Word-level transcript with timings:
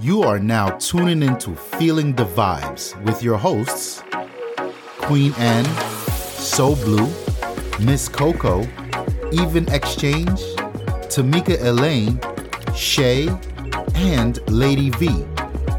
You 0.00 0.22
are 0.22 0.38
now 0.38 0.70
tuning 0.78 1.22
into 1.22 1.54
Feeling 1.56 2.14
the 2.14 2.24
Vibes 2.24 2.94
with 3.04 3.22
your 3.22 3.36
hosts, 3.36 4.02
Queen 4.98 5.34
Anne, 5.38 5.64
So 6.38 6.76
Blue, 6.76 7.08
Miss 7.80 8.08
Coco, 8.08 8.62
Even 9.32 9.68
Exchange, 9.72 10.40
Tamika 11.08 11.60
Elaine, 11.60 12.20
Shay, 12.74 13.28
and 13.94 14.38
Lady 14.50 14.90
V. 14.90 15.24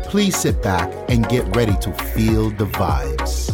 Please 0.04 0.36
sit 0.36 0.62
back 0.62 0.91
and 1.09 1.28
get 1.30 1.55
ready 1.55 1.75
to 1.78 1.94
feel 1.94 2.50
the 2.50 2.66
vibes. 2.66 3.46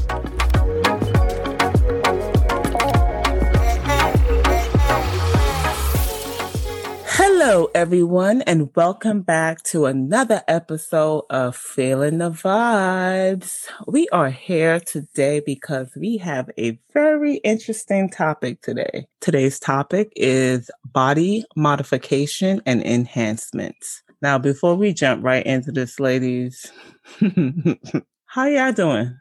Hello, 7.45 7.69
everyone, 7.75 8.41
and 8.43 8.73
welcome 8.73 9.21
back 9.21 9.63
to 9.63 9.85
another 9.85 10.41
episode 10.47 11.25
of 11.29 11.57
Feeling 11.57 12.19
the 12.19 12.29
Vibes. 12.29 13.65
We 13.85 14.07
are 14.13 14.29
here 14.29 14.79
today 14.79 15.41
because 15.45 15.91
we 15.97 16.15
have 16.19 16.49
a 16.57 16.79
very 16.93 17.35
interesting 17.43 18.09
topic 18.09 18.61
today. 18.61 19.07
Today's 19.19 19.59
topic 19.59 20.13
is 20.15 20.71
body 20.85 21.43
modification 21.57 22.61
and 22.65 22.81
enhancements. 22.81 24.03
Now, 24.21 24.37
before 24.37 24.75
we 24.75 24.93
jump 24.93 25.21
right 25.21 25.45
into 25.45 25.73
this, 25.73 25.99
ladies, 25.99 26.71
how 28.25 28.45
y'all 28.45 28.71
doing? 28.71 29.19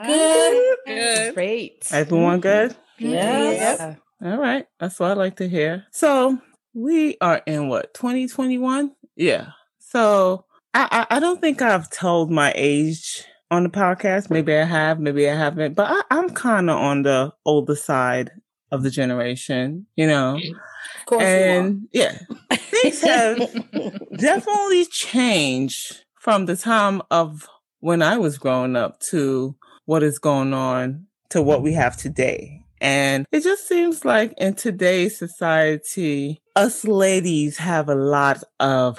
Good. 0.00 0.76
Good. 0.86 1.34
Great. 1.34 1.88
Everyone 1.90 2.38
good? 2.38 2.76
Yes. 2.96 3.80
Yeah. 3.80 4.30
All 4.30 4.38
right. 4.38 4.66
That's 4.78 5.00
what 5.00 5.10
I 5.10 5.14
like 5.14 5.38
to 5.38 5.48
hear. 5.48 5.84
So 5.90 6.40
we 6.76 7.16
are 7.22 7.40
in 7.46 7.68
what, 7.68 7.94
2021? 7.94 8.92
Yeah. 9.16 9.46
So 9.78 10.44
I, 10.74 11.06
I, 11.10 11.16
I 11.16 11.20
don't 11.20 11.40
think 11.40 11.62
I've 11.62 11.90
told 11.90 12.30
my 12.30 12.52
age 12.54 13.24
on 13.50 13.62
the 13.62 13.70
podcast. 13.70 14.28
Maybe 14.28 14.54
I 14.54 14.64
have, 14.64 15.00
maybe 15.00 15.28
I 15.28 15.34
haven't, 15.34 15.74
but 15.74 15.90
I, 15.90 16.02
I'm 16.10 16.28
kind 16.30 16.68
of 16.68 16.76
on 16.76 17.02
the 17.02 17.32
older 17.46 17.74
side 17.74 18.30
of 18.70 18.82
the 18.82 18.90
generation, 18.90 19.86
you 19.96 20.06
know? 20.06 20.38
Mm. 20.38 20.50
Of 20.50 21.06
course 21.06 21.22
and 21.22 21.88
yeah, 21.92 22.18
things 22.52 23.00
have 23.00 23.38
definitely 24.18 24.84
changed 24.86 26.04
from 26.20 26.44
the 26.44 26.56
time 26.56 27.00
of 27.10 27.48
when 27.80 28.02
I 28.02 28.18
was 28.18 28.36
growing 28.36 28.76
up 28.76 29.00
to 29.10 29.56
what 29.86 30.02
is 30.02 30.18
going 30.18 30.52
on 30.52 31.06
to 31.30 31.40
what 31.40 31.62
we 31.62 31.72
have 31.72 31.96
today. 31.96 32.65
And 32.80 33.26
it 33.32 33.42
just 33.42 33.66
seems 33.68 34.04
like 34.04 34.34
in 34.38 34.54
today's 34.54 35.18
society, 35.18 36.40
us 36.54 36.84
ladies 36.84 37.56
have 37.58 37.88
a 37.88 37.94
lot 37.94 38.42
of 38.60 38.98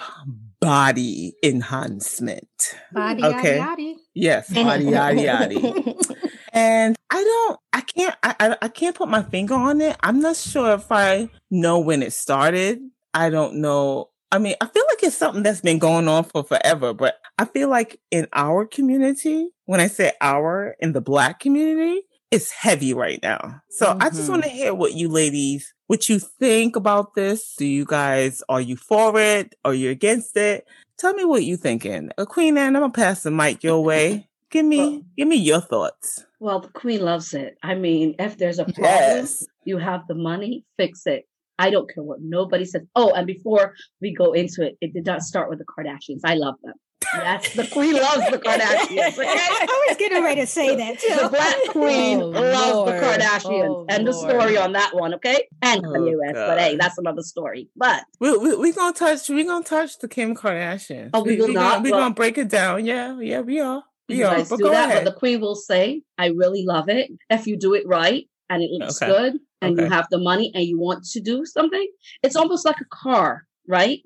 body 0.59 1.33
enhancement. 1.43 2.75
Body, 2.91 3.23
Okay. 3.23 3.59
yaddy, 3.59 3.77
yaddy. 3.77 3.95
Yes, 4.13 4.49
body 4.53 4.85
yaddy 4.85 5.25
yaddy. 5.25 6.17
And 6.53 6.95
I 7.11 7.23
don't, 7.23 7.59
I 7.73 7.81
can't, 7.81 8.15
I, 8.23 8.35
I, 8.39 8.57
I 8.63 8.67
can't 8.69 8.95
put 8.95 9.09
my 9.09 9.21
finger 9.23 9.53
on 9.53 9.79
it. 9.81 9.95
I'm 10.01 10.19
not 10.19 10.35
sure 10.35 10.73
if 10.73 10.91
I 10.91 11.29
know 11.51 11.79
when 11.79 12.01
it 12.01 12.13
started. 12.13 12.79
I 13.13 13.29
don't 13.29 13.55
know. 13.61 14.09
I 14.31 14.39
mean, 14.39 14.55
I 14.59 14.65
feel 14.65 14.83
like 14.89 15.03
it's 15.03 15.15
something 15.17 15.43
that's 15.43 15.61
been 15.61 15.79
going 15.79 16.07
on 16.07 16.23
for 16.25 16.43
forever, 16.43 16.93
but 16.93 17.15
I 17.37 17.45
feel 17.45 17.69
like 17.69 17.99
in 18.11 18.27
our 18.33 18.65
community, 18.65 19.47
when 19.65 19.79
I 19.79 19.87
say 19.87 20.11
our, 20.19 20.75
in 20.79 20.91
the 20.93 21.01
black 21.01 21.39
community, 21.39 22.01
it's 22.31 22.51
heavy 22.51 22.93
right 22.93 23.19
now. 23.23 23.61
So 23.69 23.97
I 23.99 24.09
just 24.09 24.29
want 24.29 24.43
to 24.43 24.49
hear 24.49 24.73
what 24.73 24.93
you 24.93 25.07
ladies, 25.09 25.73
what 25.87 26.09
you 26.09 26.19
think 26.19 26.75
about 26.75 27.15
this. 27.15 27.55
Do 27.57 27.65
you 27.65 27.85
guys, 27.85 28.43
are 28.49 28.61
you 28.61 28.75
for 28.75 29.19
it? 29.19 29.55
Are 29.63 29.73
you 29.73 29.89
against 29.91 30.35
it? 30.37 30.67
Tell 30.97 31.13
me 31.13 31.25
what 31.25 31.43
you're 31.45 31.57
thinking. 31.57 32.09
Uh, 32.17 32.25
Queen 32.25 32.57
Anne, 32.57 32.75
I'm 32.75 32.81
gonna 32.81 32.91
pass 32.91 33.23
the 33.23 33.31
mic 33.31 33.63
your 33.63 33.83
way. 33.83 34.27
Give 34.49 34.65
me, 34.65 34.77
Well- 34.77 35.01
give 35.17 35.27
me 35.27 35.35
your 35.37 35.61
thoughts. 35.61 36.23
Well, 36.39 36.59
the 36.59 36.67
queen 36.69 37.01
loves 37.01 37.33
it. 37.33 37.57
I 37.63 37.73
mean, 37.75 38.15
if 38.19 38.37
there's 38.37 38.59
a 38.59 38.65
problem, 38.65 38.83
Yes. 38.85 39.45
you 39.65 39.77
have 39.79 40.01
the 40.07 40.13
money, 40.15 40.65
fix 40.77 41.07
it. 41.07 41.25
I 41.57 41.71
don't 41.71 41.91
care 41.91 42.03
what 42.03 42.19
nobody 42.21 42.63
says. 42.65 42.83
Oh, 42.95 43.11
and 43.13 43.25
before 43.25 43.73
we 44.01 44.13
go 44.13 44.33
into 44.33 44.61
it, 44.63 44.77
it 44.79 44.93
did 44.93 45.05
not 45.05 45.23
start 45.23 45.49
with 45.49 45.57
the 45.57 45.65
Kardashians. 45.65 46.19
I 46.23 46.35
love 46.35 46.53
them. 46.63 46.75
That's 47.17 47.53
the 47.55 47.67
queen 47.67 47.93
loves 47.93 48.29
the 48.29 48.37
Kardashians. 48.37 49.17
Okay? 49.17 49.27
I 49.27 49.85
was 49.89 49.97
getting 49.97 50.23
ready 50.23 50.41
to 50.41 50.47
say 50.47 50.75
that 50.75 50.99
too. 50.99 51.15
The 51.23 51.29
black 51.29 51.55
queen 51.69 52.21
Oh, 52.21 52.27
loves 52.29 52.73
Lord. 52.73 52.87
the 52.93 52.99
Kardashians. 52.99 53.67
Oh, 53.69 53.85
and 53.89 54.05
the 54.07 54.11
Lord. 54.11 54.29
story 54.29 54.57
on 54.57 54.73
that 54.73 54.95
one, 54.95 55.13
okay? 55.15 55.47
And 55.61 55.85
Oh, 55.85 55.89
Kanye 55.89 56.17
West. 56.17 56.35
But 56.35 56.59
hey, 56.59 56.75
that's 56.75 56.97
another 56.97 57.21
story. 57.23 57.69
But 57.75 58.03
We 58.19 58.37
we 58.37 58.55
we 58.55 58.71
gonna 58.73 58.93
touch 58.93 59.29
we 59.29 59.43
gonna 59.43 59.63
touch 59.65 59.99
the 59.99 60.07
Kim 60.07 60.35
Kardashian. 60.35 61.09
Oh, 61.13 61.23
we 61.23 61.37
will 61.37 61.47
gonna, 61.47 61.59
not? 61.59 61.83
we 61.83 61.91
Well- 61.91 62.01
gonna 62.01 62.13
break 62.15 62.37
it 62.37 62.49
down. 62.49 62.85
Yeah, 62.85 63.19
yeah, 63.19 63.41
we 63.41 63.59
are. 63.59 63.83
We 64.09 64.17
you 64.19 64.25
are. 64.25 64.35
guys 64.35 64.49
But 64.49 64.57
do 64.59 64.63
go 64.65 64.71
that. 64.71 64.89
ahead. 64.89 65.03
But 65.03 65.13
the 65.13 65.19
queen 65.19 65.41
will 65.41 65.55
say, 65.55 66.01
I 66.17 66.27
really 66.27 66.63
love 66.65 66.87
it. 66.89 67.11
If 67.29 67.45
you 67.47 67.57
do 67.57 67.73
it 67.73 67.83
right 67.85 68.25
and 68.49 68.63
it 68.63 68.69
looks 68.71 69.01
Okay. 69.01 69.11
good 69.11 69.39
and 69.61 69.77
you 69.77 69.85
have 69.87 70.07
the 70.11 70.17
money 70.17 70.51
and 70.53 70.63
you 70.63 70.79
want 70.79 71.03
to 71.05 71.19
do 71.19 71.43
something, 71.45 71.85
it's 72.23 72.35
almost 72.37 72.63
like 72.65 72.77
a 72.79 72.85
car, 72.85 73.43
right? 73.67 73.99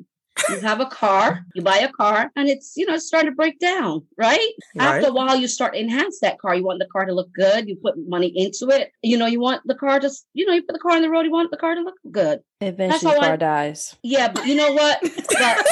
You 0.50 0.59
have 0.62 0.79
a 0.79 0.85
car, 0.85 1.46
you 1.56 1.62
buy 1.62 1.78
a 1.78 1.91
car, 1.91 2.31
and 2.35 2.50
it's 2.50 2.74
you 2.75 2.85
know 2.85 2.96
it's 2.96 3.06
starting 3.07 3.31
to 3.31 3.35
break 3.35 3.59
down, 3.59 4.06
right? 4.18 4.50
After 4.78 5.07
a 5.09 5.13
while, 5.13 5.35
you 5.35 5.47
start 5.47 5.74
to 5.74 5.79
enhance 5.79 6.19
that 6.22 6.40
car. 6.40 6.56
You 6.56 6.63
want 6.63 6.79
the 6.79 6.88
car 6.88 7.06
to 7.06 7.13
look 7.13 7.31
good. 7.34 7.68
You 7.68 7.75
put 7.75 7.96
money 7.97 8.31
into 8.35 8.69
it. 8.74 8.91
You 9.01 9.18
know, 9.18 9.25
you 9.28 9.40
want 9.40 9.62
the 9.66 9.75
car 9.75 10.00
to, 10.00 10.09
you 10.34 10.46
know, 10.46 10.53
you 10.53 10.63
put 10.63 10.74
the 10.74 10.80
car 10.80 10.94
on 10.96 11.01
the 11.01 11.09
road. 11.09 11.25
You 11.25 11.31
want 11.31 11.51
the 11.51 11.57
car 11.57 11.75
to 11.75 11.81
look 11.81 11.96
good. 12.12 12.40
Eventually, 12.59 13.12
how 13.13 13.18
I- 13.22 13.28
car 13.28 13.38
dies. 13.38 13.96
Yeah, 14.03 14.31
but 14.31 14.46
you 14.46 14.56
know 14.56 14.72
what? 14.74 15.00
But 15.01 15.66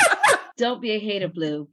don't 0.56 0.80
be 0.80 0.92
a 0.92 0.98
hater, 0.98 1.28
Blue. 1.28 1.68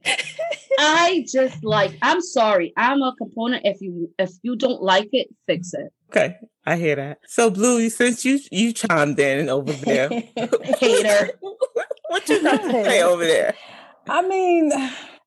I 0.80 1.24
just 1.28 1.64
like. 1.64 1.96
I'm 2.02 2.20
sorry. 2.20 2.72
I'm 2.76 3.02
a 3.02 3.14
component. 3.16 3.66
If 3.66 3.80
you 3.80 4.12
if 4.18 4.30
you 4.42 4.56
don't 4.56 4.82
like 4.82 5.08
it, 5.12 5.28
fix 5.46 5.74
it. 5.74 5.92
Okay, 6.10 6.36
I 6.64 6.76
hear 6.76 6.96
that. 6.96 7.18
So, 7.26 7.50
Blue, 7.50 7.88
since 7.90 8.24
you 8.24 8.38
you 8.50 8.72
chimed 8.72 9.18
in 9.18 9.48
over 9.48 9.72
there, 9.72 10.08
Hater. 10.78 11.30
what 12.08 12.28
you 12.28 12.42
got 12.42 12.62
to 12.62 12.70
say 12.70 13.02
over 13.10 13.24
there? 13.24 13.54
I 14.08 14.22
mean, 14.26 14.72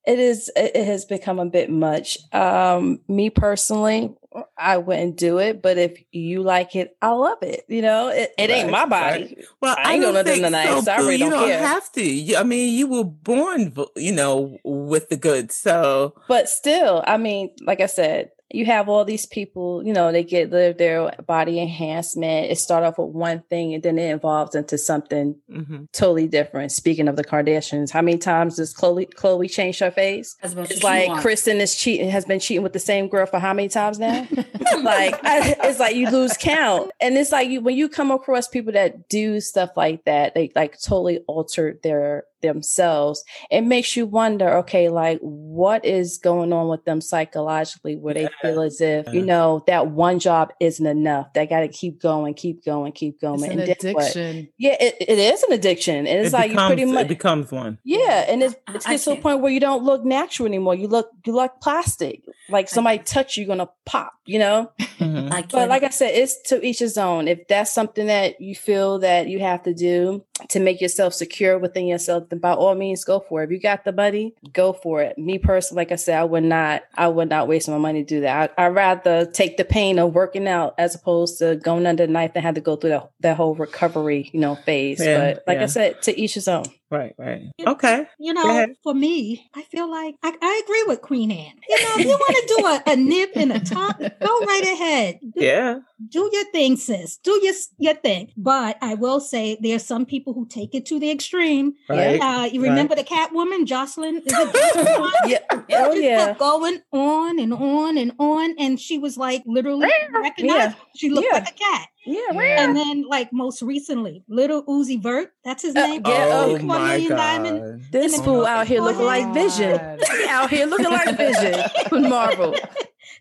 it 0.05 0.19
is. 0.19 0.51
It 0.55 0.75
it 0.75 0.85
has 0.85 1.05
become 1.05 1.39
a 1.39 1.45
bit 1.45 1.69
much. 1.69 2.17
Um, 2.33 3.01
me 3.07 3.29
personally, 3.29 4.15
I 4.57 4.77
wouldn't 4.77 5.17
do 5.17 5.37
it. 5.37 5.61
But 5.61 5.77
if 5.77 6.01
you 6.11 6.41
like 6.41 6.75
it, 6.75 6.95
I 7.01 7.09
love 7.09 7.37
it. 7.43 7.63
You 7.67 7.83
know, 7.83 8.09
it, 8.09 8.31
it 8.37 8.49
ain't 8.49 8.71
my 8.71 8.85
body. 8.85 9.37
Well, 9.61 9.75
I 9.77 9.93
ain't 9.93 10.01
don't 10.01 10.13
gonna 10.13 10.23
do 10.23 10.31
think 10.31 10.41
nothing 10.51 10.73
nice. 10.73 10.87
I 10.87 10.97
really 10.97 11.13
you 11.13 11.19
don't 11.29 11.31
don't 11.31 11.47
care. 11.49 11.59
have 11.59 11.91
to. 11.93 12.03
You- 12.03 12.37
I 12.37 12.43
mean, 12.43 12.73
you 12.75 12.87
were 12.87 13.03
born, 13.03 13.73
you 13.95 14.11
know, 14.13 14.57
with 14.63 15.09
the 15.09 15.17
good. 15.17 15.51
So, 15.51 16.15
But 16.27 16.49
still, 16.49 17.03
I 17.05 17.17
mean, 17.17 17.51
like 17.61 17.79
I 17.81 17.85
said, 17.85 18.31
you 18.53 18.65
have 18.65 18.89
all 18.89 19.05
these 19.05 19.25
people, 19.25 19.83
you 19.85 19.93
know, 19.93 20.11
they 20.11 20.23
get 20.23 20.51
their, 20.51 20.73
their 20.73 21.11
body 21.25 21.59
enhancement. 21.59 22.51
It 22.51 22.57
start 22.57 22.83
off 22.83 22.97
with 22.97 23.09
one 23.09 23.43
thing 23.49 23.73
and 23.73 23.83
then 23.83 23.97
it 23.97 24.11
evolves 24.11 24.55
into 24.55 24.77
something 24.77 25.35
mhm. 25.49 25.91
totally 25.91 26.27
different. 26.27 26.71
Speaking 26.71 27.07
of 27.07 27.15
the 27.15 27.23
Kardashians, 27.23 27.91
how 27.91 28.01
many 28.01 28.17
times 28.17 28.57
does 28.57 28.73
Khloe 28.73 29.13
Khloe 29.13 29.49
change 29.49 29.79
her 29.79 29.91
face? 29.91 30.35
As 30.41 30.55
much 30.55 30.71
It's 30.71 30.81
you 30.81 30.87
like 30.87 31.09
want. 31.09 31.21
Tristan 31.21 31.57
is 31.61 31.75
cheating, 31.75 32.09
has 32.09 32.25
been 32.25 32.39
cheating 32.39 32.63
with 32.63 32.73
the 32.73 32.79
same 32.79 33.07
girl 33.07 33.25
for 33.25 33.39
how 33.39 33.53
many 33.53 33.69
times 33.69 33.99
now? 33.99 34.27
like 34.81 35.19
I, 35.23 35.55
it's 35.63 35.79
like 35.79 35.95
you 35.95 36.09
lose 36.09 36.35
count, 36.37 36.91
and 37.01 37.17
it's 37.17 37.31
like 37.31 37.49
you 37.49 37.61
when 37.61 37.75
you 37.75 37.89
come 37.89 38.11
across 38.11 38.47
people 38.47 38.73
that 38.73 39.09
do 39.09 39.39
stuff 39.39 39.71
like 39.75 40.03
that, 40.05 40.35
they 40.35 40.51
like 40.55 40.79
totally 40.81 41.19
alter 41.27 41.79
their 41.83 42.25
themselves. 42.41 43.23
It 43.49 43.61
makes 43.61 43.95
you 43.95 44.05
wonder, 44.05 44.49
okay, 44.59 44.89
like 44.89 45.19
what 45.21 45.85
is 45.85 46.17
going 46.17 46.53
on 46.53 46.67
with 46.67 46.83
them 46.85 47.01
psychologically, 47.01 47.95
where 47.95 48.13
they 48.13 48.29
feel 48.41 48.61
as 48.61 48.81
if 48.81 49.11
you 49.13 49.21
know 49.25 49.63
that 49.67 49.87
one 49.87 50.19
job 50.19 50.51
isn't 50.59 50.85
enough. 50.85 51.33
They 51.33 51.47
got 51.47 51.61
to 51.61 51.67
keep 51.67 52.01
going, 52.01 52.33
keep 52.33 52.63
going, 52.65 52.91
keep 52.91 53.21
going. 53.21 53.35
It's 53.43 53.43
an 53.53 53.59
and 53.59 53.59
then 53.59 53.93
what? 53.93 54.03
addiction. 54.15 54.49
Yeah, 54.57 54.75
it, 54.79 54.95
it 54.99 55.19
is 55.19 55.43
an 55.43 55.53
addiction, 55.53 55.95
and 56.07 56.07
it's 56.07 56.33
it 56.33 56.37
like 56.37 56.51
becomes, 56.51 56.69
you 56.71 56.75
pretty 56.75 56.91
much 56.93 57.05
it 57.05 57.07
becomes 57.07 57.51
one. 57.51 57.77
yeah, 57.83 58.25
and 58.27 58.43
it's 58.43 58.55
I- 58.67 58.73
it 58.75 58.83
gets 58.85 59.05
to 59.05 59.11
a 59.11 59.15
point 59.15 59.41
where 59.41 59.51
you 59.51 59.59
don't 59.59 59.83
look 59.83 60.03
natural 60.03 60.47
anymore. 60.47 60.75
You 60.75 60.87
look 60.87 61.09
you 61.25 61.33
look 61.33 61.61
plastic. 61.61 62.23
Like 62.49 62.67
somebody 62.67 62.97
touch 62.99 63.37
you, 63.37 63.45
you're 63.45 63.55
gonna 63.55 63.69
pop. 63.85 64.13
You 64.25 64.39
know. 64.39 64.71
Mhm. 64.99 65.49
But 65.51 65.67
like 65.69 65.83
I 65.83 65.89
said, 65.89 66.11
it's 66.13 66.41
to 66.49 66.63
each 66.65 66.79
his 66.79 66.97
own. 66.97 67.27
If 67.27 67.47
that's 67.47 67.71
something 67.71 68.07
that 68.07 68.39
you 68.39 68.55
feel 68.55 68.99
that 68.99 69.27
you 69.27 69.39
have 69.39 69.63
to 69.63 69.73
do 69.73 70.23
to 70.49 70.59
make 70.59 70.79
yourself 70.81 71.13
secure 71.13 71.57
within 71.57 71.87
yourself, 71.87 72.29
then 72.31 72.39
by 72.39 72.53
all 72.53 72.73
means 72.73 73.03
go 73.03 73.19
for 73.19 73.41
it. 73.41 73.45
If 73.45 73.51
you 73.51 73.59
got 73.59 73.83
the 73.83 73.91
money, 73.91 74.33
go 74.53 74.73
for 74.73 75.01
it. 75.01 75.17
Me 75.17 75.37
personally, 75.37 75.81
like 75.81 75.91
I 75.91 75.95
said, 75.95 76.19
I 76.19 76.23
would 76.23 76.43
not 76.43 76.83
I 76.95 77.07
would 77.07 77.29
not 77.29 77.47
waste 77.47 77.69
my 77.69 77.77
money 77.77 78.03
to 78.03 78.07
do 78.07 78.21
that. 78.21 78.53
I, 78.57 78.65
I'd 78.65 78.75
rather 78.75 79.25
take 79.25 79.57
the 79.57 79.65
pain 79.65 79.99
of 79.99 80.15
working 80.15 80.47
out 80.47 80.73
as 80.77 80.95
opposed 80.95 81.39
to 81.39 81.57
going 81.57 81.85
under 81.85 82.07
the 82.07 82.11
knife 82.11 82.31
and 82.33 82.43
have 82.43 82.55
to 82.55 82.61
go 82.61 82.75
through 82.75 82.91
that, 82.91 83.11
that 83.19 83.37
whole 83.37 83.53
recovery, 83.53 84.29
you 84.33 84.39
know, 84.39 84.55
phase. 84.55 84.99
Yeah, 84.99 85.33
but 85.33 85.43
like 85.45 85.57
yeah. 85.57 85.63
I 85.63 85.67
said, 85.67 86.01
to 86.03 86.19
each 86.19 86.33
his 86.33 86.47
own. 86.47 86.65
Right, 86.91 87.15
right. 87.17 87.43
You 87.57 87.65
Okay. 87.67 88.05
You 88.19 88.33
know, 88.33 88.67
for 88.83 88.93
me, 88.93 89.49
I 89.55 89.61
feel 89.63 89.89
like 89.89 90.15
I, 90.21 90.35
I 90.41 90.61
agree 90.65 90.83
with 90.87 91.01
Queen 91.01 91.31
Anne. 91.31 91.53
You 91.69 91.75
know, 91.83 91.89
if 91.95 92.05
you 92.05 92.09
want 92.09 92.35
to 92.35 92.55
do 92.57 92.65
a, 92.65 92.93
a 92.93 92.95
nip 92.97 93.31
and 93.35 93.53
a 93.53 93.59
top, 93.61 93.97
go 93.97 94.39
right 94.41 94.63
ahead. 94.63 95.19
Do, 95.21 95.31
Yeah. 95.35 95.79
do 96.09 96.29
your 96.33 96.43
thing, 96.51 96.75
sis. 96.75 97.15
Do 97.17 97.31
your 97.41 97.53
your 97.79 97.93
thing. 97.95 98.33
But 98.35 98.77
I 98.81 98.95
will 98.95 99.21
say 99.21 99.57
there's 99.61 99.85
some 99.85 100.05
people 100.05 100.33
who 100.33 100.45
take 100.47 100.75
it 100.75 100.85
to 100.87 100.99
the 100.99 101.09
extreme. 101.09 101.73
Right. 101.87 102.19
Uh, 102.19 102.49
you 102.51 102.61
remember 102.61 102.93
the 102.95 103.05
Catwoman, 103.05 103.65
Jocelyn? 103.65 104.17
Is 104.17 104.23
it 104.25 104.53
Jocelyn? 104.75 105.11
Yeah. 105.27 105.39
Oh 105.53 105.91
just 105.93 106.01
yeah. 106.03 106.25
kept 106.25 106.39
going 106.39 106.81
on 106.91 107.39
and 107.39 107.53
on 107.53 107.97
and 107.97 108.11
on, 108.19 108.53
and 108.59 108.77
she 108.77 108.97
was 108.97 109.15
like 109.15 109.43
literally 109.45 109.87
recognized. 110.13 110.75
She 110.97 111.09
looked 111.09 111.27
Yeah. 111.31 111.39
like 111.39 111.49
a 111.51 111.53
cat. 111.53 111.87
Yeah. 112.05 112.31
And 112.63 112.75
then, 112.75 113.05
like 113.07 113.31
most 113.31 113.61
recently, 113.61 114.23
Lil 114.27 114.63
Uzi 114.65 115.01
Vert, 115.01 115.31
that's 115.43 115.61
his 115.63 115.75
Uh, 115.75 115.85
name. 115.87 116.01
yeah, 116.05 116.29
oh 116.31 116.53
One 116.53 116.65
my 116.65 116.97
million 116.97 117.11
diamond. 117.11 117.59
god. 117.83 117.91
This 117.91 118.19
fool 118.21 118.45
out 118.45 118.67
here 118.67 118.81
looking 118.81 119.05
like 119.05 119.33
Vision. 119.33 119.79
Out 120.29 120.49
here 120.49 120.65
looking 120.65 120.89
like 120.89 121.15
Vision 121.17 121.61
with 121.91 122.09
Marvel. 122.09 122.55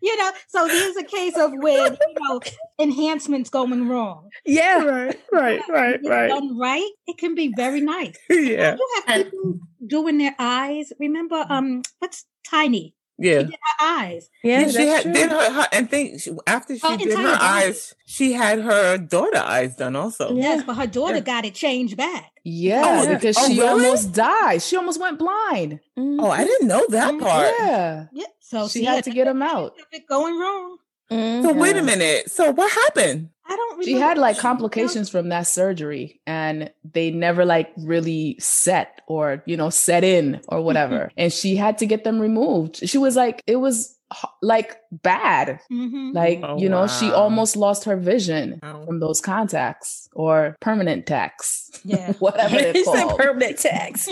You 0.03 0.17
know, 0.17 0.31
so 0.49 0.67
there's 0.67 0.97
a 0.97 1.03
case 1.05 1.37
of 1.37 1.53
where 1.59 1.89
you 1.93 2.15
know 2.21 2.41
enhancements 2.79 3.51
going 3.51 3.87
wrong. 3.89 4.31
Yeah. 4.47 4.83
Right, 4.83 5.21
right, 5.31 5.61
right, 5.69 6.01
right. 6.07 6.29
Done 6.29 6.57
right, 6.59 6.89
it 7.07 7.19
can 7.19 7.35
be 7.35 7.53
very 7.55 7.81
nice. 7.83 8.17
Yeah. 8.31 8.77
You 8.77 8.89
have 9.07 9.25
people 9.25 9.59
doing 9.87 10.17
their 10.19 10.35
eyes. 10.39 10.91
Remember, 10.99 11.45
um, 11.51 11.83
what's 11.99 12.25
Tiny? 12.49 12.95
Yeah. 13.21 13.41
She 13.41 13.45
did 13.45 13.53
her 13.79 13.85
eyes. 13.87 14.31
Yeah. 14.43 14.61
Yeah, 14.61 14.67
she 14.69 14.73
that's 14.73 14.91
had 14.95 15.03
true. 15.03 15.13
did 15.13 15.31
her, 15.31 15.53
her 15.53 15.69
and 15.73 15.91
think 15.91 16.21
she, 16.21 16.33
after 16.47 16.75
she 16.77 16.81
Oh, 16.85 16.97
did 16.97 17.09
her 17.11 17.23
body. 17.23 17.39
eyes, 17.41 17.95
she 18.07 18.33
had 18.33 18.61
her 18.61 18.97
daughter 18.99 19.39
eyes 19.39 19.77
done 19.77 19.95
also. 19.95 20.35
Yes, 20.35 20.65
but 20.67 20.75
her 20.75 20.87
daughter 20.87 21.17
Yeah. 21.17 21.21
got 21.21 21.45
it 21.45 21.55
changed 21.55 21.97
back. 21.97 22.33
Yeah, 22.45 23.05
Oh, 23.07 23.15
because 23.15 23.37
oh, 23.39 23.47
she 23.49 23.61
really? 23.61 23.85
almost 23.87 24.13
died. 24.13 24.63
She 24.63 24.77
almost 24.77 24.99
went 24.99 25.19
blind. 25.19 25.81
Mhm. 25.99 26.17
Oh, 26.21 26.31
I 26.31 26.45
didn't 26.45 26.67
know 26.69 26.87
that 26.89 27.13
Mhm. 27.15 27.21
part. 27.21 27.55
Yeah. 27.59 28.07
Yeah, 28.13 28.27
so 28.41 28.65
She 28.69 28.79
see, 28.81 28.85
had 28.85 28.97
that's 28.97 29.09
to 29.09 29.15
get 29.15 29.27
them 29.27 29.43
out. 29.43 29.77
case 29.77 29.85
It 29.93 30.07
going 30.09 30.39
wrong. 30.39 30.79
Mhm. 31.11 31.43
So 31.43 31.53
wait 31.53 31.77
a 31.77 31.83
minute. 31.83 32.31
So 32.31 32.51
what 32.53 32.71
happened? 32.71 33.31
I 33.47 33.57
don't. 33.57 33.85
She 33.85 33.95
had 33.95 34.17
like 34.19 34.37
she- 34.37 34.43
complications 34.43 35.11
from 35.11 35.29
that 35.31 35.47
surgery 35.49 36.21
and 36.27 36.71
they 36.85 37.11
never 37.11 37.45
like 37.45 37.73
really 37.79 38.37
set 38.39 39.01
or, 39.09 39.43
you 39.47 39.57
know, 39.57 39.71
set 39.71 40.05
in 40.05 40.41
or 40.49 40.63
whatever. 40.69 41.11
and 41.17 41.33
she 41.33 41.57
had 41.57 41.79
to 41.79 41.87
get 41.87 42.05
them 42.05 42.21
removed. 42.21 42.77
She 42.89 42.97
was 42.99 43.17
like, 43.17 43.43
it 43.49 43.57
was 43.57 43.97
like 44.43 44.77
bad. 44.93 45.59
Mhm. 45.73 46.15
Like, 46.15 46.41
Oh, 46.45 46.59
you 46.59 46.69
know, 46.69 46.87
she 46.87 47.11
almost 47.11 47.57
lost 47.57 47.85
her 47.85 47.97
vision 47.97 48.61
Oh. 48.63 48.85
from 48.85 49.01
those 49.01 49.21
contacts 49.21 50.09
or 50.13 50.57
permanent 50.61 51.07
tax, 51.07 51.71
Yeah. 51.85 52.13
whatever 52.21 52.57
they're 52.57 52.73
He 52.81 52.85
said 52.85 53.07
called. 53.07 53.19
permanent 53.19 53.59
tax. 53.59 54.09